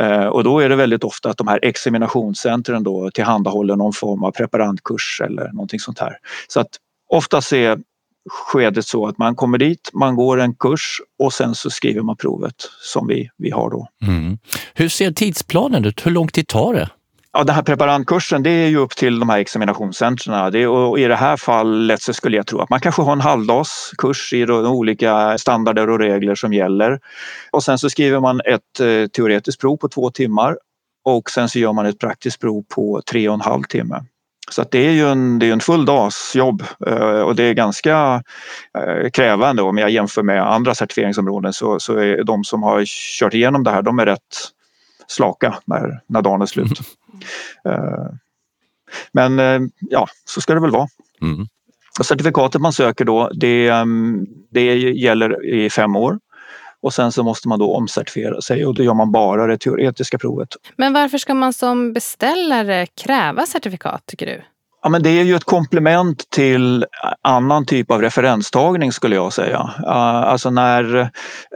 Eh, 0.00 0.26
och 0.26 0.44
då 0.44 0.60
är 0.60 0.68
det 0.68 0.76
väldigt 0.76 1.04
ofta 1.04 1.30
att 1.30 1.36
de 1.36 1.48
här 1.48 1.60
examinationscentren 1.62 2.82
då 2.82 3.10
tillhandahåller 3.10 3.76
någon 3.76 3.92
form 3.92 4.24
av 4.24 4.30
preparandkurs 4.30 5.20
eller 5.24 5.52
någonting 5.52 5.80
sånt 5.80 5.98
här. 5.98 6.16
Så 6.48 6.60
att 6.60 6.70
oftast 7.08 7.52
är 7.52 7.78
skedet 8.30 8.86
så 8.86 9.06
att 9.06 9.18
man 9.18 9.34
kommer 9.34 9.58
dit, 9.58 9.90
man 9.92 10.16
går 10.16 10.40
en 10.40 10.54
kurs 10.54 11.00
och 11.18 11.32
sen 11.32 11.54
så 11.54 11.70
skriver 11.70 12.02
man 12.02 12.16
provet 12.16 12.54
som 12.80 13.06
vi, 13.06 13.30
vi 13.36 13.50
har 13.50 13.70
då. 13.70 13.88
Mm. 14.02 14.38
Hur 14.74 14.88
ser 14.88 15.12
tidsplanen 15.12 15.84
ut? 15.84 16.06
Hur 16.06 16.10
lång 16.10 16.28
tid 16.28 16.48
tar 16.48 16.74
det? 16.74 16.90
Ja, 17.32 17.44
den 17.44 17.54
här 17.54 17.62
preparandkursen 17.62 18.42
det 18.42 18.50
är 18.50 18.68
ju 18.68 18.76
upp 18.76 18.96
till 18.96 19.20
de 19.20 19.28
här 19.28 19.38
examinationscentren. 19.38 20.52
Det, 20.52 20.66
och 20.66 20.98
I 20.98 21.04
det 21.04 21.16
här 21.16 21.36
fallet 21.36 22.02
så 22.02 22.12
skulle 22.12 22.36
jag 22.36 22.46
tro 22.46 22.60
att 22.60 22.70
man 22.70 22.80
kanske 22.80 23.02
har 23.02 23.12
en 23.12 23.20
halvdagskurs 23.20 24.32
i 24.32 24.44
de 24.44 24.66
olika 24.66 25.38
standarder 25.38 25.90
och 25.90 25.98
regler 25.98 26.34
som 26.34 26.52
gäller. 26.52 27.00
Och 27.50 27.62
sen 27.62 27.78
så 27.78 27.90
skriver 27.90 28.20
man 28.20 28.40
ett 28.40 28.80
eh, 28.80 29.06
teoretiskt 29.06 29.60
prov 29.60 29.76
på 29.76 29.88
två 29.88 30.10
timmar 30.10 30.56
och 31.04 31.30
sen 31.30 31.48
så 31.48 31.58
gör 31.58 31.72
man 31.72 31.86
ett 31.86 31.98
praktiskt 31.98 32.40
prov 32.40 32.64
på 32.74 33.02
tre 33.10 33.28
och 33.28 33.34
en 33.34 33.40
halv 33.40 33.62
timme. 33.62 34.04
Så 34.50 34.64
det 34.70 34.86
är 34.86 34.92
ju 34.92 35.08
en, 35.08 35.38
det 35.38 35.48
är 35.48 35.52
en 35.52 35.60
full 35.60 35.84
dags 35.84 36.36
jobb 36.36 36.62
eh, 36.86 37.20
och 37.20 37.36
det 37.36 37.42
är 37.42 37.54
ganska 37.54 38.22
eh, 38.78 39.10
krävande 39.10 39.62
om 39.62 39.78
jag 39.78 39.90
jämför 39.90 40.22
med 40.22 40.42
andra 40.42 40.74
certifieringsområden 40.74 41.52
så, 41.52 41.80
så 41.80 41.96
är 41.96 42.24
de 42.24 42.44
som 42.44 42.62
har 42.62 42.84
kört 43.20 43.34
igenom 43.34 43.64
det 43.64 43.70
här 43.70 43.82
de 43.82 43.98
är 43.98 44.06
rätt 44.06 44.50
slaka 45.10 45.58
när, 45.64 46.00
när 46.06 46.22
dagen 46.22 46.42
är 46.42 46.46
slut. 46.46 46.80
Mm. 47.64 48.18
Men 49.12 49.38
eh, 49.38 49.68
ja, 49.80 50.06
så 50.24 50.40
ska 50.40 50.54
det 50.54 50.60
väl 50.60 50.70
vara. 50.70 50.88
Mm. 51.22 51.46
certifikatet 52.02 52.60
man 52.60 52.72
söker 52.72 53.04
då, 53.04 53.30
det, 53.34 53.68
mm, 53.68 54.26
det 54.50 54.76
gäller 54.76 55.46
i 55.46 55.70
fem 55.70 55.96
år. 55.96 56.18
Och 56.82 56.94
sen 56.94 57.12
så 57.12 57.22
måste 57.22 57.48
man 57.48 57.58
då 57.58 57.74
omcertifiera 57.74 58.40
sig 58.40 58.66
och 58.66 58.74
då 58.74 58.82
gör 58.82 58.94
man 58.94 59.12
bara 59.12 59.46
det 59.46 59.58
teoretiska 59.58 60.18
provet. 60.18 60.48
Men 60.76 60.92
varför 60.92 61.18
ska 61.18 61.34
man 61.34 61.52
som 61.52 61.92
beställare 61.92 62.86
kräva 62.86 63.46
certifikat 63.46 64.06
tycker 64.06 64.26
du? 64.26 64.42
Ja, 64.82 64.88
men 64.88 65.02
det 65.02 65.10
är 65.10 65.24
ju 65.24 65.34
ett 65.34 65.44
komplement 65.44 66.30
till 66.30 66.86
annan 67.22 67.66
typ 67.66 67.90
av 67.90 68.02
referenstagning 68.02 68.92
skulle 68.92 69.16
jag 69.16 69.32
säga. 69.32 69.58
Alltså 69.86 70.50
när 70.50 71.10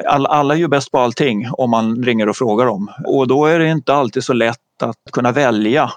alla 0.07 0.55
är 0.55 0.59
ju 0.59 0.69
bäst 0.69 0.91
på 0.91 0.99
allting 0.99 1.49
om 1.53 1.71
man 1.71 2.05
ringer 2.05 2.29
och 2.29 2.37
frågar 2.37 2.67
dem 2.67 2.91
och 3.07 3.29
då 3.29 3.47
är 3.47 3.59
det 3.59 3.69
inte 3.69 3.95
alltid 3.95 4.25
så 4.25 4.33
lätt 4.33 4.83
att 4.83 5.13
kunna 5.13 5.33
välja 5.33 5.91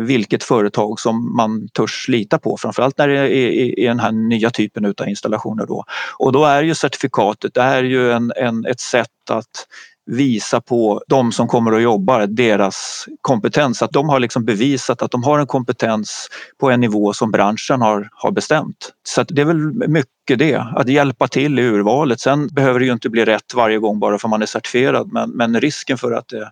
vilket 0.00 0.44
företag 0.44 1.00
som 1.00 1.36
man 1.36 1.68
törs 1.68 2.08
lita 2.08 2.38
på, 2.38 2.56
framförallt 2.56 2.98
när 2.98 3.08
det 3.08 3.18
är 3.18 3.78
i 3.78 3.86
den 3.86 4.00
här 4.00 4.12
nya 4.12 4.50
typen 4.50 4.86
av 4.86 5.08
installationer. 5.08 5.66
Då. 5.66 5.84
Och 6.18 6.32
då 6.32 6.44
är 6.44 6.62
ju 6.62 6.74
certifikatet 6.74 7.54
det 7.54 7.60
är 7.60 7.82
ju 7.82 8.12
en, 8.12 8.32
en, 8.36 8.66
ett 8.66 8.80
sätt 8.80 9.30
att 9.30 9.66
visa 10.06 10.60
på 10.60 11.02
de 11.08 11.32
som 11.32 11.48
kommer 11.48 11.74
och 11.74 11.80
jobbar, 11.80 12.26
deras 12.26 13.06
kompetens. 13.20 13.82
Att 13.82 13.92
de 13.92 14.08
har 14.08 14.20
liksom 14.20 14.44
bevisat 14.44 15.02
att 15.02 15.10
de 15.10 15.24
har 15.24 15.38
en 15.38 15.46
kompetens 15.46 16.28
på 16.60 16.70
en 16.70 16.80
nivå 16.80 17.12
som 17.12 17.30
branschen 17.30 17.80
har, 17.80 18.08
har 18.12 18.30
bestämt. 18.30 18.92
Så 19.02 19.22
det 19.22 19.40
är 19.40 19.46
väl 19.46 19.88
mycket 19.88 20.38
det, 20.38 20.56
att 20.76 20.88
hjälpa 20.88 21.28
till 21.28 21.58
i 21.58 21.62
urvalet. 21.62 22.20
Sen 22.20 22.48
behöver 22.48 22.80
det 22.80 22.86
ju 22.86 22.92
inte 22.92 23.10
bli 23.10 23.24
rätt 23.24 23.54
varje 23.54 23.78
gång 23.78 23.98
bara 23.98 24.18
för 24.18 24.28
man 24.28 24.42
är 24.42 24.46
certifierad 24.46 25.12
men, 25.12 25.30
men 25.30 25.60
risken 25.60 25.98
för 25.98 26.12
att 26.12 26.28
det 26.28 26.50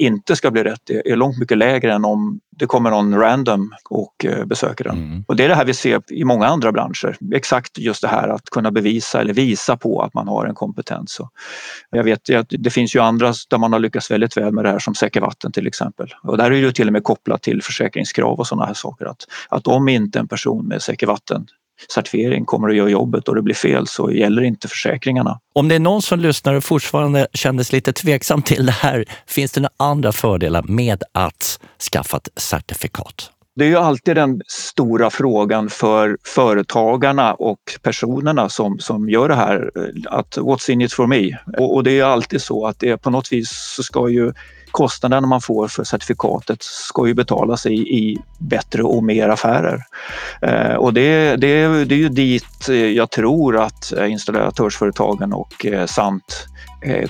inte 0.00 0.36
ska 0.36 0.50
bli 0.50 0.64
rätt 0.64 0.90
är 0.90 1.16
långt 1.16 1.38
mycket 1.38 1.58
lägre 1.58 1.92
än 1.92 2.04
om 2.04 2.40
det 2.50 2.66
kommer 2.66 2.90
någon 2.90 3.14
random 3.14 3.74
och 3.90 4.24
eh, 4.24 4.44
besöker 4.44 4.84
den. 4.84 4.96
Mm. 4.96 5.24
Och 5.28 5.36
det 5.36 5.44
är 5.44 5.48
det 5.48 5.54
här 5.54 5.64
vi 5.64 5.74
ser 5.74 6.02
i 6.12 6.24
många 6.24 6.46
andra 6.46 6.72
branscher. 6.72 7.16
Exakt 7.34 7.78
just 7.78 8.02
det 8.02 8.08
här 8.08 8.28
att 8.28 8.50
kunna 8.50 8.70
bevisa 8.70 9.20
eller 9.20 9.34
visa 9.34 9.76
på 9.76 10.02
att 10.02 10.14
man 10.14 10.28
har 10.28 10.46
en 10.46 10.54
kompetens. 10.54 11.20
jag 11.90 12.04
vet 12.04 12.30
att 12.30 12.46
det 12.50 12.70
finns 12.70 12.94
ju 12.94 13.00
andra 13.00 13.34
där 13.50 13.58
man 13.58 13.72
har 13.72 13.80
lyckats 13.80 14.10
väldigt 14.10 14.36
väl 14.36 14.52
med 14.52 14.64
det 14.64 14.70
här 14.70 14.78
som 14.78 14.94
Säker 14.94 15.20
Vatten 15.20 15.52
till 15.52 15.66
exempel. 15.66 16.14
Och 16.22 16.36
där 16.36 16.50
är 16.50 16.62
det 16.62 16.72
till 16.72 16.86
och 16.86 16.92
med 16.92 17.04
kopplat 17.04 17.42
till 17.42 17.62
försäkringskrav 17.62 18.38
och 18.38 18.46
sådana 18.46 18.66
här 18.66 18.74
saker. 18.74 19.06
Att, 19.06 19.26
att 19.48 19.66
om 19.66 19.88
inte 19.88 20.18
en 20.18 20.28
person 20.28 20.68
med 20.68 20.82
Säker 20.82 21.06
Vatten 21.06 21.46
certifiering 21.94 22.44
kommer 22.44 22.68
att 22.68 22.76
göra 22.76 22.88
jobbet 22.88 23.28
och 23.28 23.34
det 23.34 23.42
blir 23.42 23.54
fel 23.54 23.86
så 23.86 24.12
gäller 24.12 24.42
inte 24.42 24.68
försäkringarna. 24.68 25.40
Om 25.52 25.68
det 25.68 25.74
är 25.74 25.80
någon 25.80 26.02
som 26.02 26.20
lyssnar 26.20 26.54
och 26.54 26.64
fortfarande 26.64 27.26
kändes 27.32 27.72
lite 27.72 27.92
tveksam 27.92 28.42
till 28.42 28.66
det 28.66 28.72
här, 28.72 29.04
finns 29.26 29.52
det 29.52 29.60
några 29.60 29.74
andra 29.76 30.12
fördelar 30.12 30.62
med 30.62 31.02
att 31.12 31.60
skaffa 31.92 32.16
ett 32.16 32.28
certifikat? 32.36 33.30
Det 33.56 33.64
är 33.64 33.68
ju 33.68 33.76
alltid 33.76 34.16
den 34.16 34.40
stora 34.46 35.10
frågan 35.10 35.70
för 35.70 36.18
företagarna 36.24 37.34
och 37.34 37.58
personerna 37.82 38.48
som, 38.48 38.78
som 38.78 39.08
gör 39.08 39.28
det 39.28 39.34
här. 39.34 39.70
Att 40.08 40.38
what's 40.38 40.70
in 40.70 40.80
it 40.80 40.92
for 40.92 41.06
me? 41.06 41.36
Och, 41.58 41.74
och 41.74 41.84
det 41.84 42.00
är 42.00 42.04
alltid 42.04 42.42
så 42.42 42.66
att 42.66 42.78
det 42.78 42.96
på 42.96 43.10
något 43.10 43.32
vis 43.32 43.50
så 43.76 43.82
ska 43.82 44.08
ju 44.08 44.32
kostnaderna 44.70 45.26
man 45.26 45.40
får 45.40 45.68
för 45.68 45.84
certifikatet 45.84 46.62
ska 46.62 47.06
ju 47.06 47.14
betalas 47.14 47.66
i, 47.66 47.74
i 47.74 48.18
bättre 48.38 48.82
och 48.82 49.04
mer 49.04 49.28
affärer. 49.28 49.82
Eh, 50.42 50.74
och 50.74 50.94
det, 50.94 51.36
det, 51.36 51.84
det 51.84 51.94
är 51.94 51.98
ju 51.98 52.08
dit 52.08 52.68
jag 52.94 53.10
tror 53.10 53.58
att 53.58 53.92
eh, 53.92 54.12
installatörsföretagen 54.12 55.32
och 55.32 55.66
eh, 55.66 55.86
samt 55.86 56.46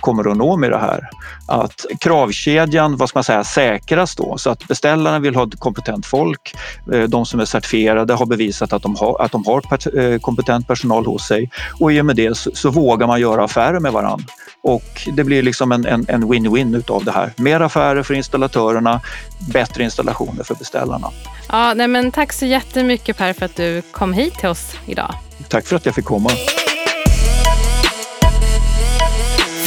kommer 0.01 0.31
att 0.31 0.37
nå 0.37 0.57
med 0.57 0.71
det 0.71 0.79
här. 0.79 1.09
Att 1.47 1.87
kravkedjan, 2.01 2.97
vad 2.97 3.09
ska 3.09 3.17
man 3.17 3.25
säga, 3.25 3.45
säkras 3.45 4.17
då 4.17 4.39
så 4.39 4.51
att 4.51 4.69
beställarna 4.69 5.19
vill 5.19 5.35
ha 5.35 5.51
kompetent 5.59 6.07
folk. 6.07 6.55
Eh, 6.93 7.03
de 7.03 7.27
som 7.27 7.41
är 7.41 7.45
certifierade 7.45 8.15
har 8.15 8.27
bevisat 8.27 8.73
att 8.73 8.83
de 8.83 8.97
har, 8.97 9.23
att 9.23 9.33
de 9.33 9.45
har 9.47 9.63
eh, 9.99 10.19
kompetent 10.19 10.69
personal 10.69 11.07
hos 11.07 11.27
sig 11.27 11.51
och 11.81 11.93
i 11.93 12.01
och 12.01 12.07
med 12.07 12.17
det 12.17 12.37
så, 12.37 12.51
så 12.55 12.71
vågar 12.71 13.07
man 13.07 13.21
göra 13.21 13.45
affärer 13.45 13.81
med 13.81 13.93
varandra. 13.93 14.25
Och 14.63 15.09
det 15.13 15.25
blir 15.25 15.43
liksom 15.43 15.73
en, 15.73 15.87
en, 15.87 16.07
en 16.09 16.25
win-win 16.25 16.77
utav 16.77 17.05
det 17.05 17.13
här. 17.13 17.33
Mer 17.37 17.61
affärer 17.61 18.03
för 18.03 18.15
installatörerna, 18.15 19.01
bättre 19.53 19.85
installationer 19.85 20.45
för 20.45 20.55
beställarna. 20.55 21.11
Ja, 21.49 21.75
nej 21.75 21.89
men 21.89 22.13
tack 22.13 22.33
så 22.33 22.47
jättemycket 22.47 23.17
Per 23.17 23.33
för 23.33 23.45
att 23.45 23.57
du 23.57 23.83
kom 23.83 24.13
hit 24.13 24.35
till 24.35 24.49
oss 24.49 24.77
idag. 24.87 25.15
Tack 25.49 25.67
för 25.67 25.77
att 25.77 25.87
jag 25.87 25.95
fick 25.95 26.05
komma. 26.05 26.31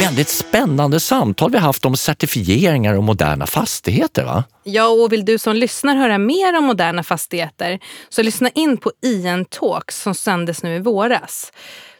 Väldigt 0.00 0.28
spännande 0.28 1.00
samtal 1.00 1.50
vi 1.50 1.58
haft 1.58 1.84
om 1.84 1.96
certifieringar 1.96 2.94
och 2.94 3.04
moderna 3.04 3.46
fastigheter. 3.46 4.24
va? 4.24 4.44
Ja, 4.64 4.88
och 4.88 5.12
vill 5.12 5.24
du 5.24 5.38
som 5.38 5.56
lyssnar 5.56 5.96
höra 5.96 6.18
mer 6.18 6.58
om 6.58 6.64
moderna 6.64 7.02
fastigheter 7.02 7.78
så 8.08 8.22
lyssna 8.22 8.48
in 8.48 8.76
på 8.76 8.92
IN 9.02 9.44
Talks 9.44 10.02
som 10.02 10.14
sändes 10.14 10.62
nu 10.62 10.76
i 10.76 10.78
våras. 10.78 11.52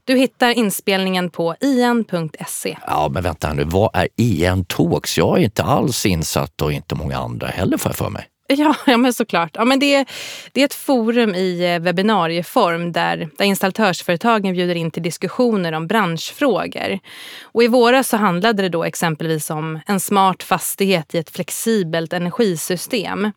Du 0.04 0.16
hittar 0.16 0.50
inspelningen 0.50 1.30
på 1.30 1.54
in.se. 1.60 2.78
Ja, 2.86 3.08
men 3.08 3.22
vänta 3.22 3.52
nu, 3.52 3.64
vad 3.64 3.90
är 3.94 4.08
IN 4.16 4.64
Talks? 4.64 5.18
Jag 5.18 5.38
är 5.38 5.42
inte 5.42 5.62
alls 5.62 6.06
insatt 6.06 6.62
och 6.62 6.72
inte 6.72 6.94
många 6.94 7.18
andra 7.18 7.46
heller 7.46 7.76
får 7.76 7.90
jag 7.90 7.96
för 7.96 8.10
mig. 8.10 8.26
Ja, 8.48 8.76
ja 8.86 8.96
men 8.96 9.12
såklart. 9.12 9.50
Ja, 9.54 9.64
men 9.64 9.78
det, 9.78 9.94
är, 9.94 10.06
det 10.52 10.60
är 10.60 10.64
ett 10.64 10.74
forum 10.74 11.34
i 11.34 11.74
eh, 11.74 11.82
webbinarieform 11.82 12.92
där, 12.92 13.28
där 13.38 13.44
installatörsföretagen 13.44 14.54
bjuder 14.54 14.74
in 14.74 14.90
till 14.90 15.02
diskussioner 15.02 15.72
om 15.72 15.86
branschfrågor. 15.86 16.98
Och 17.42 17.62
I 17.62 17.68
våras 17.68 18.08
så 18.08 18.16
handlade 18.16 18.62
det 18.62 18.68
då 18.68 18.84
exempelvis 18.84 19.50
om 19.50 19.80
en 19.86 20.00
smart 20.00 20.42
fastighet 20.42 21.14
i 21.14 21.18
ett 21.18 21.30
flexibelt 21.30 22.12
energisystem. 22.12 23.32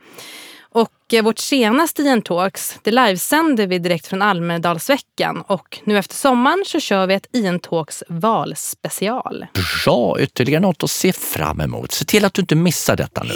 Och 0.70 1.14
eh, 1.14 1.24
vårt 1.24 1.40
senaste 1.40 2.02
IN 2.02 2.22
Talks 2.22 2.80
det 2.84 2.92
livesänder 2.92 3.68
vi 3.68 3.80
direkt 3.80 4.08
från 4.08 4.22
Almedalsveckan 4.22 5.44
och 5.48 5.80
nu 5.84 5.98
efter 5.98 6.16
sommaren 6.16 6.64
så 6.66 6.80
kör 6.80 7.08
vi 7.08 7.14
ett 7.14 7.28
IN 7.34 7.60
Talks 7.60 8.04
valspecial. 8.08 9.46
Bra, 9.86 10.20
ytterligare 10.20 10.62
något 10.62 10.84
att 10.84 10.92
se 10.92 11.14
fram 11.14 11.62
emot. 11.62 11.92
Se 11.92 12.06
till 12.06 12.26
att 12.26 12.34
du 12.34 12.42
inte 12.42 12.56
missar 12.56 12.96
detta 12.96 13.24
nu. 13.24 13.34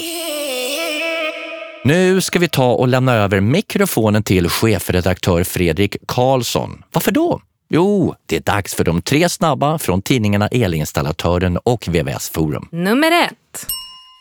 Nu 1.84 2.22
ska 2.22 2.40
vi 2.40 2.50
ta 2.50 2.74
och 2.74 2.88
lämna 2.88 3.14
över 3.14 3.40
mikrofonen 3.40 4.24
till 4.24 4.50
chefredaktör 4.50 5.44
Fredrik 5.44 5.98
Karlsson. 6.08 6.84
Varför 6.92 7.12
då? 7.12 7.42
Jo, 7.70 8.16
det 8.26 8.36
är 8.36 8.40
dags 8.40 8.76
för 8.76 8.84
de 8.84 9.02
tre 9.02 9.30
snabba 9.30 9.78
från 9.78 10.02
tidningarna 10.02 10.48
Elinstallatören 10.48 11.58
och 11.58 11.88
VVS 11.88 12.30
Forum. 12.30 12.68
Nummer 12.72 13.12
ett. 13.12 13.66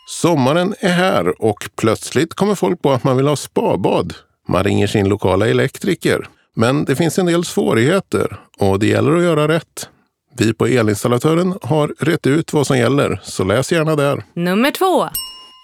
Sommaren 0.09 0.75
är 0.79 0.91
här 0.93 1.41
och 1.43 1.69
plötsligt 1.75 2.33
kommer 2.33 2.55
folk 2.55 2.81
på 2.81 2.91
att 2.91 3.03
man 3.03 3.17
vill 3.17 3.27
ha 3.27 3.35
spabad. 3.35 4.13
Man 4.47 4.63
ringer 4.63 4.87
sin 4.87 5.09
lokala 5.09 5.47
elektriker. 5.47 6.27
Men 6.55 6.85
det 6.85 6.95
finns 6.95 7.19
en 7.19 7.25
del 7.25 7.45
svårigheter 7.45 8.39
och 8.59 8.79
det 8.79 8.87
gäller 8.87 9.15
att 9.15 9.23
göra 9.23 9.47
rätt. 9.47 9.89
Vi 10.37 10.53
på 10.53 10.67
Elinstallatören 10.67 11.53
har 11.61 11.87
rätt 11.99 12.27
ut 12.27 12.53
vad 12.53 12.67
som 12.67 12.77
gäller, 12.77 13.19
så 13.23 13.43
läs 13.43 13.71
gärna 13.71 13.95
där. 13.95 14.23
Nummer 14.33 14.71
två. 14.71 15.09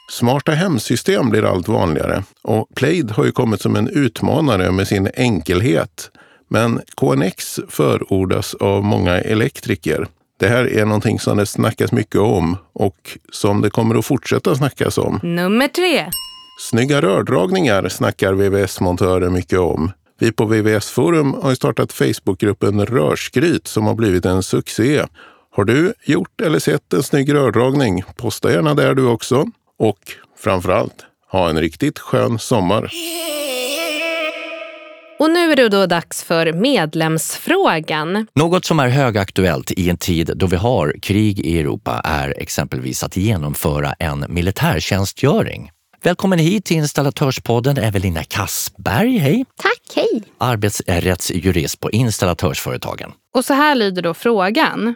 Smarta 0.10 0.52
hemsystem 0.52 1.30
blir 1.30 1.46
allt 1.46 1.68
vanligare 1.68 2.24
och 2.44 2.68
Plaid 2.76 3.12
har 3.12 3.26
ju 3.26 3.32
kommit 3.32 3.62
som 3.62 3.76
en 3.76 3.90
utmanare 3.90 4.72
med 4.72 4.88
sin 4.88 5.10
enkelhet. 5.18 6.12
Men 6.48 6.82
KNX 6.98 7.60
förordas 7.70 8.54
av 8.54 8.84
många 8.84 9.22
elektriker. 9.22 10.08
Det 10.40 10.48
här 10.48 10.74
är 10.74 10.86
någonting 10.86 11.20
som 11.20 11.38
det 11.38 11.46
snackas 11.46 11.92
mycket 11.92 12.22
om 12.22 12.58
och 12.74 13.18
som 13.32 13.62
det 13.62 13.70
kommer 13.70 13.96
att 13.96 14.06
fortsätta 14.06 14.56
snackas 14.56 14.98
om. 14.98 15.20
Nummer 15.24 15.68
tre. 15.68 16.06
Snygga 16.60 17.02
rördragningar 17.02 17.90
snackar 17.90 18.34
VVS-montörer 18.34 19.30
mycket 19.30 19.60
om. 19.60 19.92
Vi 20.20 20.32
på 20.32 20.46
VVS 20.46 20.90
Forum 20.90 21.34
har 21.34 21.56
startat 21.56 21.94
Facebookgruppen 21.94 22.86
Rörskryt 22.86 23.68
som 23.68 23.88
har 23.88 23.96
blivit 23.96 24.26
en 24.26 24.44
succé. 24.44 25.04
Har 25.52 25.66
du 25.66 25.94
gjort 26.04 26.42
eller 26.42 26.60
sett 26.60 26.94
en 26.94 27.04
snygg 27.04 27.34
rördragning? 27.34 28.04
Posta 28.16 28.52
gärna 28.52 28.74
där 28.74 28.96
du 28.96 29.08
också. 29.08 29.46
Och 29.80 30.00
framförallt, 30.38 31.06
ha 31.32 31.50
en 31.50 31.60
riktigt 31.60 32.00
skön 32.00 32.40
sommar. 32.40 32.92
Och 35.20 35.30
nu 35.32 35.52
är 35.52 35.56
det 35.56 35.70
då 35.70 35.86
dags 35.86 36.24
för 36.24 36.54
medlemsfrågan. 36.54 38.28
Något 38.36 38.66
som 38.66 38.80
är 38.80 38.88
högaktuellt 38.88 39.72
i 39.72 39.90
en 39.90 39.98
tid 39.98 40.32
då 40.36 40.48
vi 40.48 40.56
har 40.56 40.96
krig 41.02 41.40
i 41.40 41.60
Europa 41.60 42.02
är 42.04 42.34
exempelvis 42.38 43.04
att 43.04 43.18
genomföra 43.18 43.94
en 44.00 44.26
militärtjänstgöring. 44.30 45.72
Välkommen 46.04 46.40
hit 46.40 46.66
till 46.66 46.78
Installatörspodden 46.78 47.78
Evelina 47.78 48.24
Kassberg. 48.24 49.18
Hej! 49.18 49.46
Tack, 49.62 49.82
hej! 49.96 50.24
Arbetsrättsjurist 50.38 51.80
på 51.80 51.92
Installatörsföretagen. 51.92 53.12
Och 53.36 53.46
så 53.46 53.54
här 53.54 53.76
lyder 53.76 54.02
då 54.02 54.14
frågan. 54.14 54.96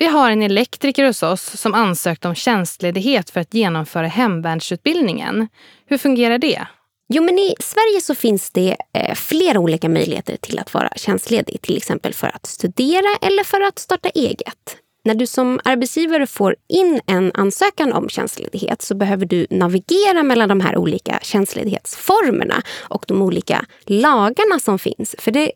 Vi 0.00 0.06
har 0.06 0.30
en 0.30 0.42
elektriker 0.42 1.04
hos 1.04 1.22
oss 1.22 1.60
som 1.60 1.74
ansökt 1.74 2.24
om 2.24 2.34
tjänstledighet 2.34 3.30
för 3.30 3.40
att 3.40 3.54
genomföra 3.54 4.06
hemvärnsutbildningen. 4.06 5.48
Hur 5.86 5.98
fungerar 5.98 6.38
det? 6.38 6.66
Jo, 7.08 7.22
men 7.22 7.38
I 7.38 7.54
Sverige 7.60 8.00
så 8.00 8.14
finns 8.14 8.50
det 8.50 8.76
eh, 8.92 9.14
flera 9.14 9.58
olika 9.58 9.88
möjligheter 9.88 10.36
till 10.36 10.58
att 10.58 10.74
vara 10.74 10.88
tjänstledig. 10.96 11.62
Till 11.62 11.76
exempel 11.76 12.14
för 12.14 12.26
att 12.26 12.46
studera 12.46 13.16
eller 13.20 13.44
för 13.44 13.60
att 13.60 13.78
starta 13.78 14.08
eget. 14.08 14.76
När 15.04 15.14
du 15.14 15.26
som 15.26 15.60
arbetsgivare 15.64 16.26
får 16.26 16.56
in 16.68 17.00
en 17.06 17.30
ansökan 17.34 17.92
om 17.92 18.08
tjänstledighet 18.08 18.82
så 18.82 18.94
behöver 18.94 19.26
du 19.26 19.46
navigera 19.50 20.22
mellan 20.22 20.48
de 20.48 20.60
här 20.60 20.76
olika 20.76 21.18
tjänstledighetsformerna 21.22 22.62
och 22.78 23.04
de 23.08 23.22
olika 23.22 23.64
lagarna 23.84 24.60
som 24.60 24.78
finns. 24.78 25.14
För 25.18 25.30
det 25.30 25.52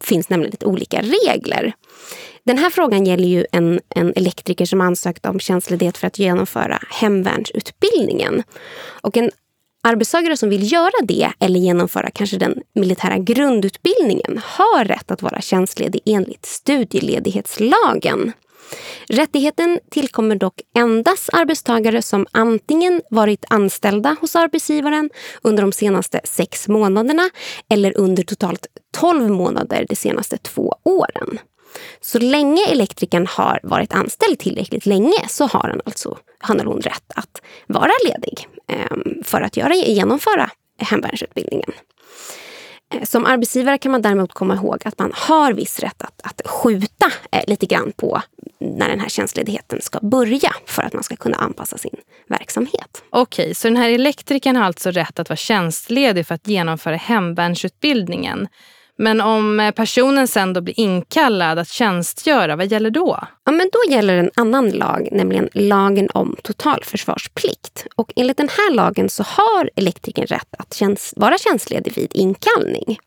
finns 0.00 0.28
nämligen 0.28 0.50
lite 0.50 0.66
olika 0.66 1.02
regler. 1.02 1.72
Den 2.44 2.58
här 2.58 2.70
frågan 2.70 3.06
gäller 3.06 3.28
ju 3.28 3.46
en, 3.52 3.80
en 3.94 4.12
elektriker 4.16 4.66
som 4.66 4.80
ansökt 4.80 5.26
om 5.26 5.40
tjänstledighet 5.40 5.98
för 5.98 6.06
att 6.06 6.18
genomföra 6.18 6.78
hemvärnsutbildningen. 6.90 8.42
Och 9.02 9.16
en 9.16 9.30
arbetstagare 9.82 10.36
som 10.36 10.48
vill 10.48 10.72
göra 10.72 11.04
det 11.04 11.32
eller 11.40 11.60
genomföra 11.60 12.10
kanske 12.10 12.36
den 12.36 12.62
militära 12.74 13.18
grundutbildningen 13.18 14.40
har 14.44 14.84
rätt 14.84 15.10
att 15.10 15.22
vara 15.22 15.40
tjänstledig 15.40 16.00
enligt 16.04 16.46
studieledighetslagen. 16.46 18.32
Rättigheten 19.08 19.80
tillkommer 19.90 20.36
dock 20.36 20.60
endast 20.78 21.30
arbetstagare 21.32 22.02
som 22.02 22.26
antingen 22.32 23.02
varit 23.10 23.44
anställda 23.50 24.16
hos 24.20 24.36
arbetsgivaren 24.36 25.10
under 25.42 25.62
de 25.62 25.72
senaste 25.72 26.20
sex 26.24 26.68
månaderna 26.68 27.30
eller 27.70 27.98
under 27.98 28.22
totalt 28.22 28.66
12 28.98 29.30
månader 29.30 29.86
de 29.88 29.96
senaste 29.96 30.36
två 30.36 30.74
åren. 30.84 31.38
Så 32.00 32.18
länge 32.18 32.66
elektrikern 32.66 33.26
har 33.30 33.60
varit 33.62 33.94
anställd 33.94 34.38
tillräckligt 34.38 34.86
länge 34.86 35.28
så 35.28 35.46
har 35.46 35.68
han 35.68 35.80
alltså 35.84 36.18
han 36.38 36.60
eller 36.60 36.70
hon 36.70 36.80
rätt 36.80 37.12
att 37.14 37.42
vara 37.66 37.92
ledig 38.04 38.48
ehm, 38.68 39.22
för 39.24 39.40
att 39.40 39.56
göra, 39.56 39.74
genomföra 39.74 40.50
hemvärnsutbildningen. 40.78 41.72
Som 43.04 43.26
arbetsgivare 43.26 43.78
kan 43.78 43.92
man 43.92 44.02
däremot 44.02 44.32
komma 44.32 44.54
ihåg 44.54 44.82
att 44.84 44.98
man 44.98 45.12
har 45.14 45.52
viss 45.52 45.80
rätt 45.80 46.02
att, 46.02 46.20
att 46.22 46.46
skjuta 46.46 47.06
eh, 47.32 47.42
lite 47.46 47.66
grann 47.66 47.92
på 47.96 48.22
när 48.60 48.88
den 48.88 49.00
här 49.00 49.08
tjänstledigheten 49.08 49.80
ska 49.82 49.98
börja 50.02 50.52
för 50.66 50.82
att 50.82 50.92
man 50.92 51.02
ska 51.02 51.16
kunna 51.16 51.36
anpassa 51.36 51.78
sin 51.78 51.96
verksamhet. 52.28 53.04
Okej, 53.10 53.54
så 53.54 53.68
den 53.68 53.76
här 53.76 53.90
elektrikern 53.90 54.56
har 54.56 54.64
alltså 54.64 54.90
rätt 54.90 55.18
att 55.18 55.28
vara 55.28 55.36
tjänstledig 55.36 56.26
för 56.26 56.34
att 56.34 56.46
genomföra 56.46 56.96
hemvärnsutbildningen. 56.96 58.48
Men 58.98 59.20
om 59.20 59.60
eh, 59.60 59.70
personen 59.70 60.28
sen 60.28 60.52
då 60.52 60.60
blir 60.60 60.80
inkallad 60.80 61.58
att 61.58 61.68
tjänstgöra, 61.68 62.56
vad 62.56 62.66
gäller 62.66 62.90
då? 62.90 63.18
Ja, 63.44 63.52
men 63.52 63.70
då 63.72 63.92
gäller 63.92 64.16
en 64.16 64.30
annan 64.34 64.70
lag, 64.70 65.08
nämligen 65.12 65.48
lagen 65.52 66.08
om 66.14 66.36
totalförsvarsplikt. 66.42 67.86
Och 67.94 68.12
enligt 68.16 68.36
den 68.36 68.48
här 68.48 68.74
lagen 68.74 69.08
så 69.08 69.22
har 69.22 69.70
elektrikern 69.76 70.26
rätt 70.26 70.54
att 70.58 70.74
tjänst, 70.74 71.12
vara 71.16 71.38
tjänstledig 71.38 71.92
vid 71.96 72.10
inkallning. 72.14 72.98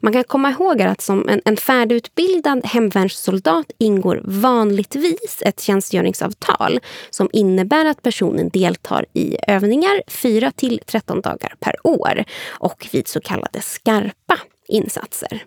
Man 0.00 0.12
kan 0.12 0.24
komma 0.24 0.50
ihåg 0.50 0.82
att 0.82 1.00
som 1.00 1.28
en, 1.28 1.40
en 1.44 1.56
färdigutbildad 1.56 2.66
hemvärnssoldat 2.66 3.66
ingår 3.78 4.20
vanligtvis 4.24 5.42
ett 5.44 5.60
tjänstgöringsavtal 5.60 6.80
som 7.10 7.30
innebär 7.32 7.84
att 7.84 8.02
personen 8.02 8.48
deltar 8.48 9.06
i 9.12 9.36
övningar 9.48 10.02
4 10.08 10.52
till 10.56 10.80
13 10.86 11.20
dagar 11.20 11.54
per 11.60 11.74
år 11.86 12.24
och 12.48 12.88
vid 12.92 13.08
så 13.08 13.20
kallade 13.20 13.60
skarpa 13.60 14.38
insatser. 14.72 15.44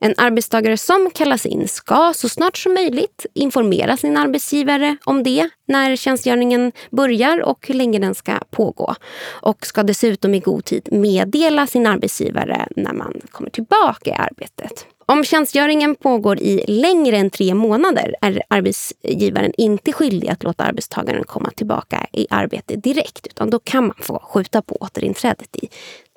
En 0.00 0.14
arbetstagare 0.16 0.76
som 0.76 1.10
kallas 1.14 1.46
in 1.46 1.68
ska 1.68 2.12
så 2.16 2.28
snart 2.28 2.56
som 2.56 2.74
möjligt 2.74 3.26
informera 3.34 3.96
sin 3.96 4.16
arbetsgivare 4.16 4.96
om 5.04 5.22
det 5.22 5.48
när 5.68 5.96
tjänstgöringen 5.96 6.72
börjar 6.90 7.42
och 7.42 7.68
hur 7.68 7.74
länge 7.74 7.98
den 7.98 8.14
ska 8.14 8.38
pågå. 8.50 8.94
Och 9.42 9.66
ska 9.66 9.82
dessutom 9.82 10.34
i 10.34 10.40
god 10.40 10.64
tid 10.64 10.88
meddela 10.92 11.66
sin 11.66 11.86
arbetsgivare 11.86 12.68
när 12.76 12.92
man 12.92 13.20
kommer 13.30 13.50
tillbaka 13.50 14.10
i 14.10 14.12
arbetet. 14.12 14.86
Om 15.06 15.24
tjänstgöringen 15.24 15.94
pågår 15.94 16.38
i 16.38 16.64
längre 16.66 17.16
än 17.16 17.30
tre 17.30 17.54
månader 17.54 18.14
är 18.20 18.42
arbetsgivaren 18.48 19.52
inte 19.56 19.92
skyldig 19.92 20.28
att 20.28 20.42
låta 20.42 20.64
arbetstagaren 20.64 21.24
komma 21.24 21.50
tillbaka 21.50 22.06
i 22.12 22.26
arbete 22.30 22.76
direkt 22.76 23.26
utan 23.26 23.50
då 23.50 23.58
kan 23.58 23.86
man 23.86 23.96
få 24.00 24.18
skjuta 24.18 24.62
på 24.62 24.76
återinträdet 24.80 25.56
i 25.56 25.68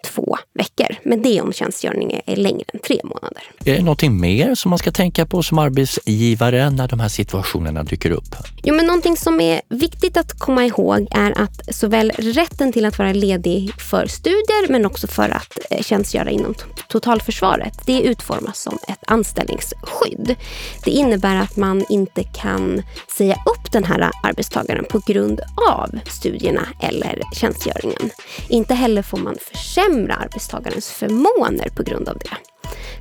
två 0.04 0.38
veckor. 0.54 0.96
Men 1.04 1.22
det 1.22 1.38
är 1.38 1.44
om 1.44 1.54
tjänstgöringen 1.54 2.22
är 2.26 2.36
längre 2.36 2.66
än 2.74 2.80
tre 2.80 3.00
månader. 3.04 3.44
Är 3.66 3.76
det 3.76 3.84
någonting 3.84 4.20
mer 4.20 4.56
som 4.56 4.70
man 4.70 4.80
ska 4.80 4.92
tänka 4.92 5.26
på 5.26 5.44
som 5.44 5.58
arbetsgivare 5.58 6.70
när 6.70 6.88
de 6.88 7.00
här 7.00 7.10
situationerna 7.10 7.84
dyker 7.84 8.12
upp? 8.12 8.36
Jo, 8.64 8.76
men 8.76 8.86
någonting 8.86 9.18
som 9.18 9.40
är 9.40 9.62
viktigt 9.70 10.18
att 10.18 10.40
komma 10.40 10.66
ihåg 10.66 11.08
är 11.12 11.42
att 11.42 11.76
såväl 11.76 12.12
rätten 12.18 12.74
till 12.74 12.86
att 12.86 12.98
vara 12.98 13.14
ledig 13.14 13.82
för 13.82 14.08
studier 14.08 14.72
men 14.72 14.86
också 14.86 15.08
för 15.08 15.30
att 15.30 15.60
eh, 15.70 15.82
tjänstgöra 15.82 16.30
inom 16.30 16.56
totalförsvaret, 16.88 17.74
det 17.86 18.02
utformas 18.02 18.60
som 18.62 18.80
ett 18.88 19.04
anställningsskydd. 19.08 20.36
Det 20.86 20.92
innebär 20.92 21.36
att 21.36 21.56
man 21.58 21.86
inte 21.90 22.24
kan 22.24 22.84
säga 23.18 23.34
upp 23.34 23.72
den 23.72 23.84
här 23.84 24.12
arbetstagaren 24.24 24.86
på 24.86 25.02
grund 25.06 25.42
av 25.72 26.00
studierna 26.06 26.68
eller 26.80 27.22
tjänstgöringen. 27.36 28.10
Inte 28.50 28.74
heller 28.74 29.02
får 29.02 29.18
man 29.18 29.38
försämra 29.52 29.91
försämra 29.92 30.16
arbetstagarens 30.16 30.92
förmåner 30.92 31.70
på 31.76 31.84
grund 31.84 32.10
av 32.10 32.18
det. 32.18 32.38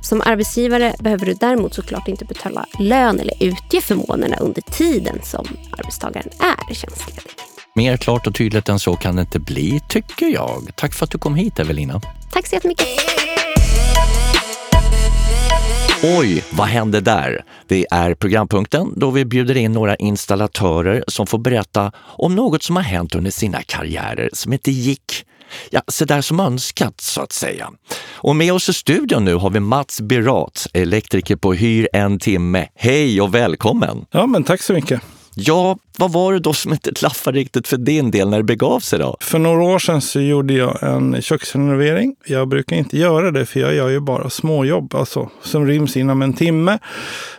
Som 0.01 0.21
arbetsgivare 0.21 0.93
behöver 0.99 1.25
du 1.25 1.33
däremot 1.33 1.73
såklart 1.73 2.07
inte 2.07 2.25
betala 2.25 2.65
lön 2.79 3.19
eller 3.19 3.33
utge 3.39 3.81
förmånerna 3.81 4.37
under 4.37 4.61
tiden 4.61 5.19
som 5.23 5.47
arbetstagaren 5.71 6.29
är 6.39 6.73
tjänstledig. 6.73 7.23
Mer 7.75 7.97
klart 7.97 8.27
och 8.27 8.35
tydligt 8.35 8.69
än 8.69 8.79
så 8.79 8.95
kan 8.95 9.15
det 9.15 9.21
inte 9.21 9.39
bli, 9.39 9.81
tycker 9.89 10.25
jag. 10.27 10.71
Tack 10.75 10.93
för 10.93 11.05
att 11.05 11.11
du 11.11 11.17
kom 11.17 11.35
hit, 11.35 11.59
Evelina. 11.59 12.01
Tack 12.31 12.47
så 12.47 12.55
jättemycket. 12.55 12.87
Oj, 16.03 16.43
vad 16.51 16.67
hände 16.67 17.01
där? 17.01 17.43
Det 17.67 17.85
är 17.91 18.13
programpunkten 18.13 18.93
då 18.95 19.11
vi 19.11 19.25
bjuder 19.25 19.57
in 19.57 19.71
några 19.71 19.95
installatörer 19.95 21.03
som 21.07 21.27
får 21.27 21.37
berätta 21.37 21.91
om 21.97 22.35
något 22.35 22.63
som 22.63 22.75
har 22.75 22.83
hänt 22.83 23.15
under 23.15 23.31
sina 23.31 23.61
karriärer 23.61 24.29
som 24.33 24.53
inte 24.53 24.71
gick 24.71 25.25
ja, 25.69 25.81
så 25.87 26.05
där 26.05 26.21
som 26.21 26.39
önskat 26.39 27.01
så 27.01 27.21
att 27.21 27.31
säga. 27.31 27.69
Och 28.13 28.35
med 28.35 28.53
oss 28.53 28.69
i 28.69 28.73
studion 28.73 29.25
nu 29.25 29.35
har 29.35 29.49
vi 29.49 29.59
Mats 29.59 30.01
Birat, 30.01 30.67
elektriker 30.73 31.35
på 31.35 31.53
Hyr 31.53 31.87
en 31.93 32.19
timme. 32.19 32.67
Hej 32.75 33.21
och 33.21 33.35
välkommen! 33.35 34.05
Ja, 34.11 34.27
men 34.27 34.43
tack 34.43 34.61
så 34.61 34.73
mycket. 34.73 35.01
Ja, 35.35 35.77
vad 35.97 36.11
var 36.11 36.33
det 36.33 36.39
då 36.39 36.53
som 36.53 36.73
inte 36.73 36.93
klaffade 36.93 37.39
riktigt 37.39 37.67
för 37.67 37.77
din 37.77 38.11
del 38.11 38.29
när 38.29 38.37
det 38.37 38.43
begav 38.43 38.79
sig 38.79 38.99
då? 38.99 39.17
För 39.19 39.39
några 39.39 39.63
år 39.63 39.79
sedan 39.79 40.01
så 40.01 40.19
gjorde 40.19 40.53
jag 40.53 40.83
en 40.83 41.21
köksrenovering. 41.21 42.15
Jag 42.25 42.47
brukar 42.47 42.75
inte 42.75 42.97
göra 42.97 43.31
det 43.31 43.45
för 43.45 43.59
jag 43.59 43.75
gör 43.75 43.89
ju 43.89 43.99
bara 43.99 44.29
småjobb, 44.29 44.95
alltså 44.95 45.29
som 45.43 45.67
ryms 45.67 45.97
inom 45.97 46.21
en 46.21 46.33
timme. 46.33 46.79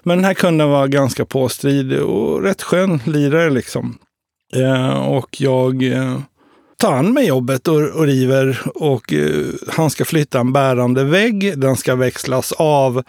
Men 0.03 0.19
den 0.19 0.25
här 0.25 0.35
kunden 0.35 0.69
var 0.69 0.87
ganska 0.87 1.25
påstridig 1.25 2.03
och 2.03 2.43
rätt 2.43 2.63
skön 2.63 3.01
lirare 3.07 3.51
liksom. 3.51 3.99
Eh, 4.55 5.09
och 5.09 5.41
jag 5.41 5.83
eh, 5.83 6.19
tar 6.83 6.93
han 6.93 7.13
med 7.13 7.25
jobbet 7.25 7.69
och, 7.69 7.81
och 7.81 8.07
river 8.07 8.61
och 8.75 9.13
eh, 9.13 9.45
han 9.69 9.91
ska 9.91 10.05
flytta 10.05 10.41
en 10.41 10.53
bärande 10.53 11.05
vägg. 11.05 11.59
Den 11.59 11.77
ska 11.77 11.95
växlas 11.95 12.53
av 12.53 13.03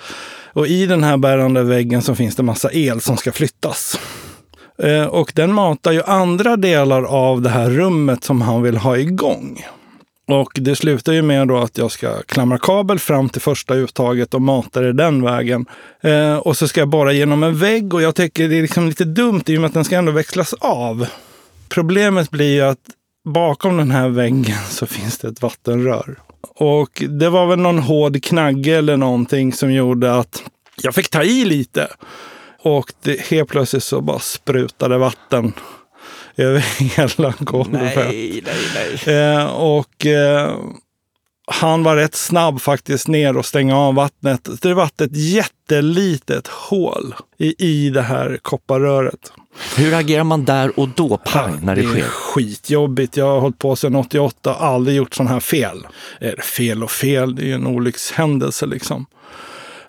och 0.53 0.67
i 0.67 0.85
den 0.85 1.03
här 1.03 1.17
bärande 1.17 1.63
väggen 1.63 2.01
så 2.01 2.15
finns 2.15 2.35
det 2.35 2.43
massa 2.43 2.73
el 2.73 3.01
som 3.01 3.17
ska 3.17 3.31
flyttas. 3.31 3.99
Eh, 4.77 5.05
och 5.05 5.31
den 5.35 5.53
matar 5.53 5.91
ju 5.91 6.03
andra 6.03 6.55
delar 6.55 7.03
av 7.03 7.41
det 7.41 7.49
här 7.49 7.69
rummet 7.69 8.23
som 8.23 8.41
han 8.41 8.61
vill 8.61 8.77
ha 8.77 8.97
igång. 8.97 9.65
Och 10.27 10.51
det 10.55 10.75
slutar 10.75 11.13
ju 11.13 11.21
med 11.21 11.47
då 11.47 11.57
att 11.57 11.77
jag 11.77 11.91
ska 11.91 12.21
klamra 12.21 12.57
kabel 12.57 12.99
fram 12.99 13.29
till 13.29 13.41
första 13.41 13.75
uttaget 13.75 14.33
och 14.33 14.41
mata 14.41 14.81
det 14.81 14.93
den 14.93 15.23
vägen. 15.23 15.65
Eh, 16.01 16.35
och 16.35 16.57
så 16.57 16.67
ska 16.67 16.81
jag 16.81 16.89
bara 16.89 17.13
genom 17.13 17.43
en 17.43 17.57
vägg 17.57 17.93
och 17.93 18.01
jag 18.01 18.15
tycker 18.15 18.49
det 18.49 18.57
är 18.57 18.61
liksom 18.61 18.87
lite 18.87 19.05
dumt 19.05 19.43
i 19.45 19.57
och 19.57 19.61
med 19.61 19.67
att 19.67 19.73
den 19.73 19.85
ska 19.85 19.95
ändå 19.95 20.11
växlas 20.11 20.53
av. 20.53 21.07
Problemet 21.69 22.31
blir 22.31 22.53
ju 22.53 22.61
att 22.61 22.79
bakom 23.25 23.77
den 23.77 23.91
här 23.91 24.09
väggen 24.09 24.57
så 24.69 24.85
finns 24.85 25.17
det 25.17 25.27
ett 25.27 25.41
vattenrör. 25.41 26.19
Och 26.55 27.03
det 27.09 27.29
var 27.29 27.47
väl 27.47 27.59
någon 27.59 27.79
hård 27.79 28.23
knagge 28.23 28.77
eller 28.77 28.97
någonting 28.97 29.53
som 29.53 29.73
gjorde 29.73 30.15
att 30.15 30.43
jag 30.81 30.95
fick 30.95 31.09
ta 31.09 31.23
i 31.23 31.45
lite. 31.45 31.87
Och 32.59 32.93
det, 33.01 33.21
helt 33.21 33.49
plötsligt 33.49 33.83
så 33.83 34.01
bara 34.01 34.19
sprutade 34.19 34.97
vatten 34.97 35.53
över 36.35 36.59
hela 36.97 37.33
golvet. 37.39 37.95
Nej, 37.95 38.43
nej, 38.45 38.97
nej. 39.05 39.15
Eh, 39.15 39.45
och 39.45 40.05
eh, 40.05 40.57
han 41.47 41.83
var 41.83 41.95
rätt 41.95 42.15
snabb 42.15 42.61
faktiskt 42.61 43.07
ner 43.07 43.37
och 43.37 43.45
stänga 43.45 43.77
av 43.77 43.95
vattnet. 43.95 44.49
Det 44.61 44.73
var 44.73 44.85
ett 44.85 45.15
jättelitet 45.15 46.47
hål 46.47 47.15
i, 47.37 47.55
i 47.67 47.89
det 47.89 48.01
här 48.01 48.39
kopparröret. 48.41 49.31
Hur 49.77 49.93
agerar 49.93 50.23
man 50.23 50.45
där 50.45 50.79
och 50.79 50.89
då, 50.89 51.17
pang, 51.17 51.59
när 51.63 51.75
det, 51.75 51.81
det 51.81 51.87
sker? 51.87 51.99
är 51.99 52.03
skitjobbigt. 52.03 53.17
Jag 53.17 53.25
har 53.25 53.39
hållit 53.39 53.59
på 53.59 53.75
sedan 53.75 53.95
88 53.95 54.55
och 54.55 54.63
aldrig 54.63 54.97
gjort 54.97 55.15
sån 55.15 55.27
här 55.27 55.39
fel. 55.39 55.87
Är 56.19 56.41
fel 56.41 56.83
och 56.83 56.91
fel, 56.91 57.35
det 57.35 57.41
är 57.41 57.45
ju 57.45 57.53
en 57.53 57.67
olyckshändelse 57.67 58.65
liksom. 58.65 59.05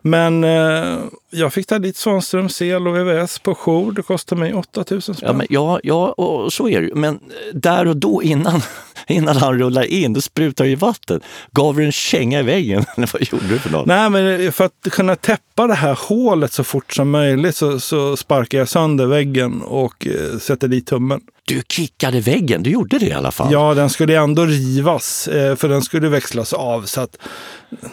Men 0.07 0.44
eh, 0.44 0.98
jag 1.31 1.53
fick 1.53 1.66
ta 1.66 1.79
dit 1.79 1.96
Svanströms 1.96 2.62
el 2.62 2.88
och 2.88 2.96
VVS 2.96 3.38
på 3.38 3.55
jour. 3.55 3.92
Det 3.92 4.03
kostade 4.03 4.40
mig 4.40 4.55
8000 4.55 5.14
spänn. 5.14 5.29
Ja, 5.29 5.33
men, 5.33 5.46
ja, 5.50 5.81
ja, 5.83 6.12
och 6.12 6.53
så 6.53 6.68
är 6.68 6.81
det 6.81 6.87
ju. 6.87 6.94
Men 6.94 7.20
där 7.53 7.87
och 7.87 7.96
då 7.96 8.22
innan, 8.22 8.62
innan 9.06 9.36
han 9.36 9.58
rullar 9.58 9.84
in, 9.84 10.12
då 10.12 10.20
sprutar 10.20 10.64
ju 10.64 10.74
vatten. 10.74 11.20
Gav 11.52 11.76
du 11.76 11.84
en 11.84 11.92
känga 11.92 12.40
i 12.40 12.42
väggen? 12.42 12.84
Eller 12.96 13.10
vad 13.12 13.22
gjorde 13.22 13.48
du 13.48 13.58
för 13.58 13.70
något? 13.70 13.86
Nej, 13.86 14.10
men 14.10 14.52
för 14.52 14.64
att 14.64 14.72
kunna 14.90 15.16
täppa 15.16 15.66
det 15.66 15.74
här 15.74 15.98
hålet 16.08 16.52
så 16.52 16.64
fort 16.64 16.92
som 16.92 17.10
möjligt 17.10 17.56
så, 17.56 17.80
så 17.80 18.16
sparkar 18.16 18.58
jag 18.58 18.68
sönder 18.68 19.06
väggen 19.06 19.62
och 19.62 20.06
eh, 20.06 20.38
sätter 20.38 20.68
dit 20.68 20.86
tummen. 20.86 21.20
Du 21.46 21.62
kickade 21.68 22.20
väggen, 22.20 22.62
du 22.62 22.70
gjorde 22.70 22.98
det 22.98 23.06
i 23.06 23.12
alla 23.12 23.30
fall? 23.30 23.52
Ja, 23.52 23.74
den 23.74 23.90
skulle 23.90 24.18
ändå 24.18 24.44
rivas 24.44 25.28
eh, 25.28 25.56
för 25.56 25.68
den 25.68 25.82
skulle 25.82 26.08
växlas 26.08 26.52
av 26.52 26.82
så 26.82 27.00
att 27.00 27.18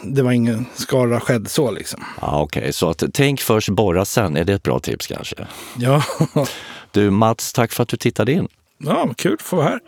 det 0.04 0.22
var 0.22 0.32
ingen 0.32 0.66
skada 0.76 1.20
skedd 1.20 1.50
så 1.50 1.72
liksom. 1.72 2.04
Ja, 2.22 2.42
Okej, 2.42 2.60
okay. 2.60 2.72
så 2.72 2.90
att, 2.90 3.04
tänk 3.14 3.42
först, 3.42 3.70
borra 3.70 4.06
sen. 4.06 4.38
Är 4.38 4.44
det 4.44 4.54
ett 4.54 4.64
bra 4.64 4.80
tips 4.80 5.08
kanske? 5.08 5.36
Ja. 5.78 6.04
Du 6.94 7.10
Mats, 7.10 7.54
tack 7.54 7.72
för 7.72 7.84
att 7.84 7.90
du 7.90 7.98
tittade 7.98 8.32
in. 8.32 8.48
Ja, 8.78 9.14
kul 9.18 9.34
att 9.34 9.42
få 9.42 9.56
vara 9.56 9.68
här. 9.68 9.80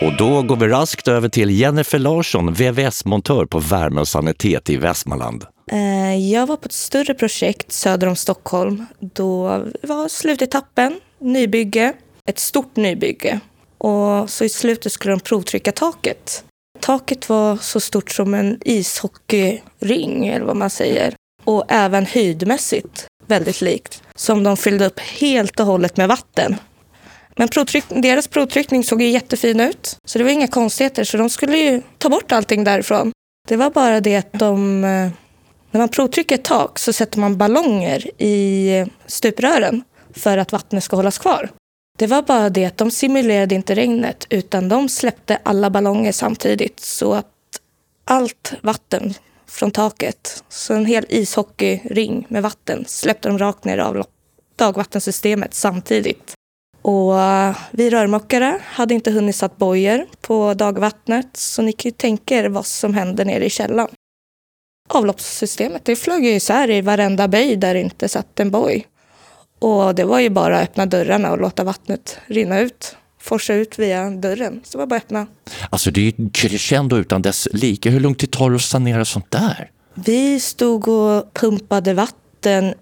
Och 0.00 0.16
då 0.16 0.42
går 0.42 0.56
vi 0.56 0.68
raskt 0.68 1.08
över 1.08 1.28
till 1.28 1.50
Jennifer 1.50 1.98
Larsson, 1.98 2.54
VVS-montör 2.54 3.46
på 3.46 3.58
Värme 3.58 4.00
och 4.00 4.08
sanitet 4.08 4.70
i 4.70 4.76
Västmanland. 4.76 5.44
Eh, 5.72 6.30
jag 6.30 6.46
var 6.46 6.56
på 6.56 6.66
ett 6.66 6.72
större 6.72 7.14
projekt 7.14 7.72
söder 7.72 8.06
om 8.06 8.16
Stockholm. 8.16 8.86
Då 9.00 9.64
var 9.82 10.08
slutetappen, 10.08 11.00
nybygge, 11.18 11.92
ett 12.28 12.38
stort 12.38 12.76
nybygge. 12.76 13.40
Och 13.78 14.30
så 14.30 14.44
i 14.44 14.48
slutet 14.48 14.92
skulle 14.92 15.14
de 15.14 15.20
provtrycka 15.20 15.72
taket. 15.72 16.44
Taket 16.80 17.28
var 17.28 17.56
så 17.56 17.80
stort 17.80 18.10
som 18.10 18.34
en 18.34 18.58
ishockeyring, 18.64 20.26
eller 20.26 20.46
vad 20.46 20.56
man 20.56 20.70
säger. 20.70 21.14
Och 21.44 21.64
även 21.68 22.06
höjdmässigt 22.06 23.06
väldigt 23.26 23.60
likt. 23.60 24.02
Som 24.14 24.42
de 24.42 24.56
fyllde 24.56 24.86
upp 24.86 25.00
helt 25.00 25.60
och 25.60 25.66
hållet 25.66 25.96
med 25.96 26.08
vatten. 26.08 26.56
Men 27.36 27.48
provtryck, 27.48 27.84
deras 27.88 28.28
provtryckning 28.28 28.84
såg 28.84 29.02
ju 29.02 29.08
jättefin 29.08 29.60
ut. 29.60 29.96
Så 30.04 30.18
det 30.18 30.24
var 30.24 30.30
inga 30.30 30.48
konstigheter. 30.48 31.04
Så 31.04 31.16
de 31.16 31.30
skulle 31.30 31.56
ju 31.56 31.82
ta 31.98 32.08
bort 32.08 32.32
allting 32.32 32.64
därifrån. 32.64 33.12
Det 33.48 33.56
var 33.56 33.70
bara 33.70 34.00
det 34.00 34.16
att 34.16 34.32
de... 34.32 34.84
Eh, 34.84 35.10
när 35.70 35.78
man 35.78 35.88
provtrycker 35.88 36.34
ett 36.34 36.44
tak 36.44 36.78
så 36.78 36.92
sätter 36.92 37.18
man 37.18 37.36
ballonger 37.36 38.22
i 38.22 38.68
eh, 38.78 38.86
stuprören 39.06 39.84
för 40.16 40.38
att 40.38 40.52
vattnet 40.52 40.84
ska 40.84 40.96
hållas 40.96 41.18
kvar. 41.18 41.50
Det 41.98 42.06
var 42.06 42.22
bara 42.22 42.50
det 42.50 42.64
att 42.64 42.76
de 42.76 42.90
simulerade 42.90 43.54
inte 43.54 43.74
regnet 43.74 44.26
utan 44.30 44.68
de 44.68 44.88
släppte 44.88 45.38
alla 45.42 45.70
ballonger 45.70 46.12
samtidigt 46.12 46.80
så 46.80 47.14
att 47.14 47.26
allt 48.04 48.52
vatten 48.60 49.14
från 49.46 49.70
taket, 49.70 50.44
så 50.48 50.74
en 50.74 50.86
hel 50.86 51.06
ishockeyring 51.08 52.26
med 52.28 52.42
vatten, 52.42 52.84
släppte 52.86 53.28
de 53.28 53.38
rakt 53.38 53.64
ner 53.64 53.98
i 53.98 54.02
dagvattensystemet 54.56 55.54
samtidigt. 55.54 56.34
Och 56.84 57.20
eh, 57.20 57.56
vi 57.70 57.90
rörmokare 57.90 58.60
hade 58.64 58.94
inte 58.94 59.10
hunnit 59.10 59.36
satt 59.36 59.56
bojer 59.56 60.06
på 60.20 60.54
dagvattnet 60.54 61.36
så 61.36 61.62
ni 61.62 61.72
kan 61.72 61.88
ju 61.88 61.92
tänka 61.92 62.36
er 62.36 62.48
vad 62.48 62.66
som 62.66 62.94
hände 62.94 63.24
nere 63.24 63.44
i 63.44 63.50
källan. 63.50 63.88
Avloppssystemet 64.88 65.84
det 65.84 65.96
flög 65.96 66.24
ju 66.24 66.30
isär 66.30 66.70
i 66.70 66.80
varenda 66.80 67.28
böj 67.28 67.56
där 67.56 67.74
det 67.74 67.80
inte 67.80 68.08
satt 68.08 68.40
en 68.40 68.50
boj. 68.50 68.86
Och 69.58 69.94
det 69.94 70.04
var 70.04 70.20
ju 70.20 70.30
bara 70.30 70.58
att 70.58 70.62
öppna 70.62 70.86
dörrarna 70.86 71.30
och 71.32 71.40
låta 71.40 71.64
vattnet 71.64 72.18
rinna 72.26 72.60
ut. 72.60 72.96
Forsa 73.20 73.54
ut 73.54 73.78
via 73.78 74.10
dörren. 74.10 74.60
Så 74.64 74.72
det 74.72 74.78
var 74.78 74.86
bara 74.86 74.96
att 74.96 75.02
öppna. 75.02 75.26
Alltså 75.70 75.90
det 75.90 76.00
är 76.00 76.04
ju 76.04 76.30
crescendo 76.30 76.96
utan 76.96 77.22
dess 77.22 77.48
like. 77.52 77.90
Hur 77.90 78.00
lång 78.00 78.14
tid 78.14 78.30
tar 78.30 78.50
det 78.50 78.56
att 78.56 78.62
sanera 78.62 79.04
sånt 79.04 79.30
där? 79.30 79.70
Vi 79.94 80.40
stod 80.40 80.88
och 80.88 81.34
pumpade 81.34 81.94
vatten 81.94 82.23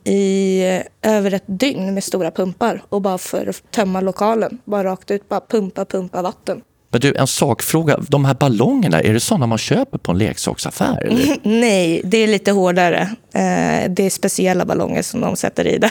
i 0.05 0.63
över 1.03 1.35
ett 1.35 1.45
dygn 1.47 1.95
med 1.95 2.05
stora 2.05 2.31
pumpar. 2.31 2.83
Och 2.89 3.03
bara 3.03 3.19
för 3.19 3.47
att 3.47 3.71
tömma 3.71 4.01
lokalen. 4.01 4.59
Bara 4.65 4.85
rakt 4.85 5.11
ut, 5.11 5.29
bara 5.29 5.41
pumpa, 5.41 5.85
pumpa 5.85 6.23
vatten. 6.23 6.63
Men 6.93 7.01
du, 7.01 7.15
en 7.17 7.27
sakfråga. 7.27 7.99
De 8.09 8.25
här 8.25 8.35
ballongerna, 8.35 9.01
är 9.01 9.13
det 9.13 9.21
sådana 9.21 9.47
man 9.47 9.59
köper 9.59 9.99
på 9.99 10.13
en 10.13 10.19
leksaksaffär? 10.19 11.05
Eller? 11.07 11.37
Nej, 11.61 12.01
det 12.05 12.19
är 12.19 12.27
lite 12.27 12.51
hårdare. 12.51 13.01
Eh, 13.35 13.91
det 13.91 14.03
är 14.03 14.11
speciella 14.11 14.65
ballonger 14.65 15.03
som 15.03 15.21
de 15.21 15.37
sätter 15.37 15.67
i 15.67 15.79
där. 15.79 15.91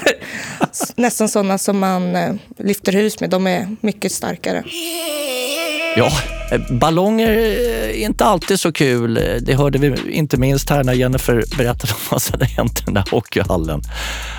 Nästan 0.95 1.29
sådana 1.29 1.57
som 1.57 1.79
man 1.79 2.15
eh, 2.15 2.33
lyfter 2.57 2.91
hus 2.91 3.19
med. 3.19 3.29
De 3.29 3.47
är 3.47 3.75
mycket 3.81 4.11
starkare. 4.11 4.63
Ja, 5.95 6.11
eh, 6.51 6.61
ballonger 6.69 7.29
är 7.29 7.91
inte 7.91 8.25
alltid 8.25 8.59
så 8.59 8.71
kul. 8.71 9.13
Det 9.41 9.55
hörde 9.55 9.79
vi 9.79 10.11
inte 10.11 10.37
minst 10.37 10.69
här 10.69 10.83
när 10.83 10.93
Jennifer 10.93 11.43
berättade 11.57 11.93
om 11.93 11.99
vad 12.11 12.21
som 12.21 12.33
hade 12.33 12.45
hänt 12.45 12.79
i 12.79 12.83
den 12.85 12.93
där 12.93 13.05
hockeyhallen. 13.11 13.81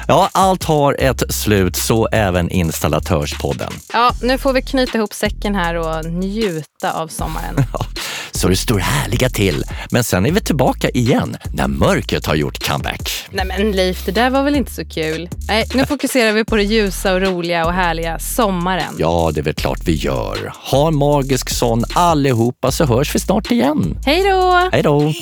Ja, 0.08 0.28
allt 0.32 0.64
har 0.64 0.96
ett 0.98 1.22
slut, 1.34 1.76
så 1.76 2.08
även 2.12 2.50
Installatörspodden. 2.50 3.72
Ja, 3.92 4.12
nu 4.22 4.38
får 4.38 4.52
vi 4.52 4.62
knyta 4.62 4.98
ihop 4.98 5.14
säcken 5.14 5.54
här 5.54 5.74
och 5.74 6.04
njuta 6.04 6.92
av 6.92 7.08
sommaren. 7.08 7.54
Ja, 7.72 7.86
så 8.34 8.48
det 8.48 8.56
står 8.56 8.78
härliga 8.78 9.28
till. 9.28 9.64
Men 9.90 10.04
sen 10.04 10.26
är 10.26 10.30
vi 10.32 10.40
tillbaka 10.40 10.88
igen 10.90 11.36
när 11.54 11.68
mörkret 11.68 12.26
har 12.26 12.34
gjort 12.34 12.68
comeback. 12.68 13.10
Nej 13.30 13.44
men 13.44 13.72
Leif, 13.72 14.04
det 14.04 14.12
där 14.12 14.30
var 14.30 14.42
väl 14.42 14.56
inte 14.56 14.72
så 14.72 14.84
kul? 14.84 15.28
Nej, 15.48 15.66
nu 15.74 15.86
fokuserar 15.86 16.32
vi 16.32 16.44
på 16.44 16.56
det 16.56 16.62
ljusa 16.62 17.14
och 17.14 17.20
roliga 17.20 17.66
och 17.66 17.72
härliga 17.72 18.18
sommaren. 18.18 18.94
Ja, 18.98 19.30
det 19.34 19.40
är 19.40 19.44
väl 19.44 19.54
klart 19.54 19.80
vi 19.84 19.94
gör. 19.94 20.52
Ha 20.70 20.88
en 20.88 20.96
magisk 20.96 21.50
sån 21.50 21.84
allihopa 21.94 22.70
så 22.72 22.84
hörs 22.84 23.14
vi 23.14 23.18
snart 23.18 23.50
igen. 23.50 23.98
Hej 24.04 24.22
då! 24.30 24.68
Hej 24.72 24.82
då! 24.82 25.12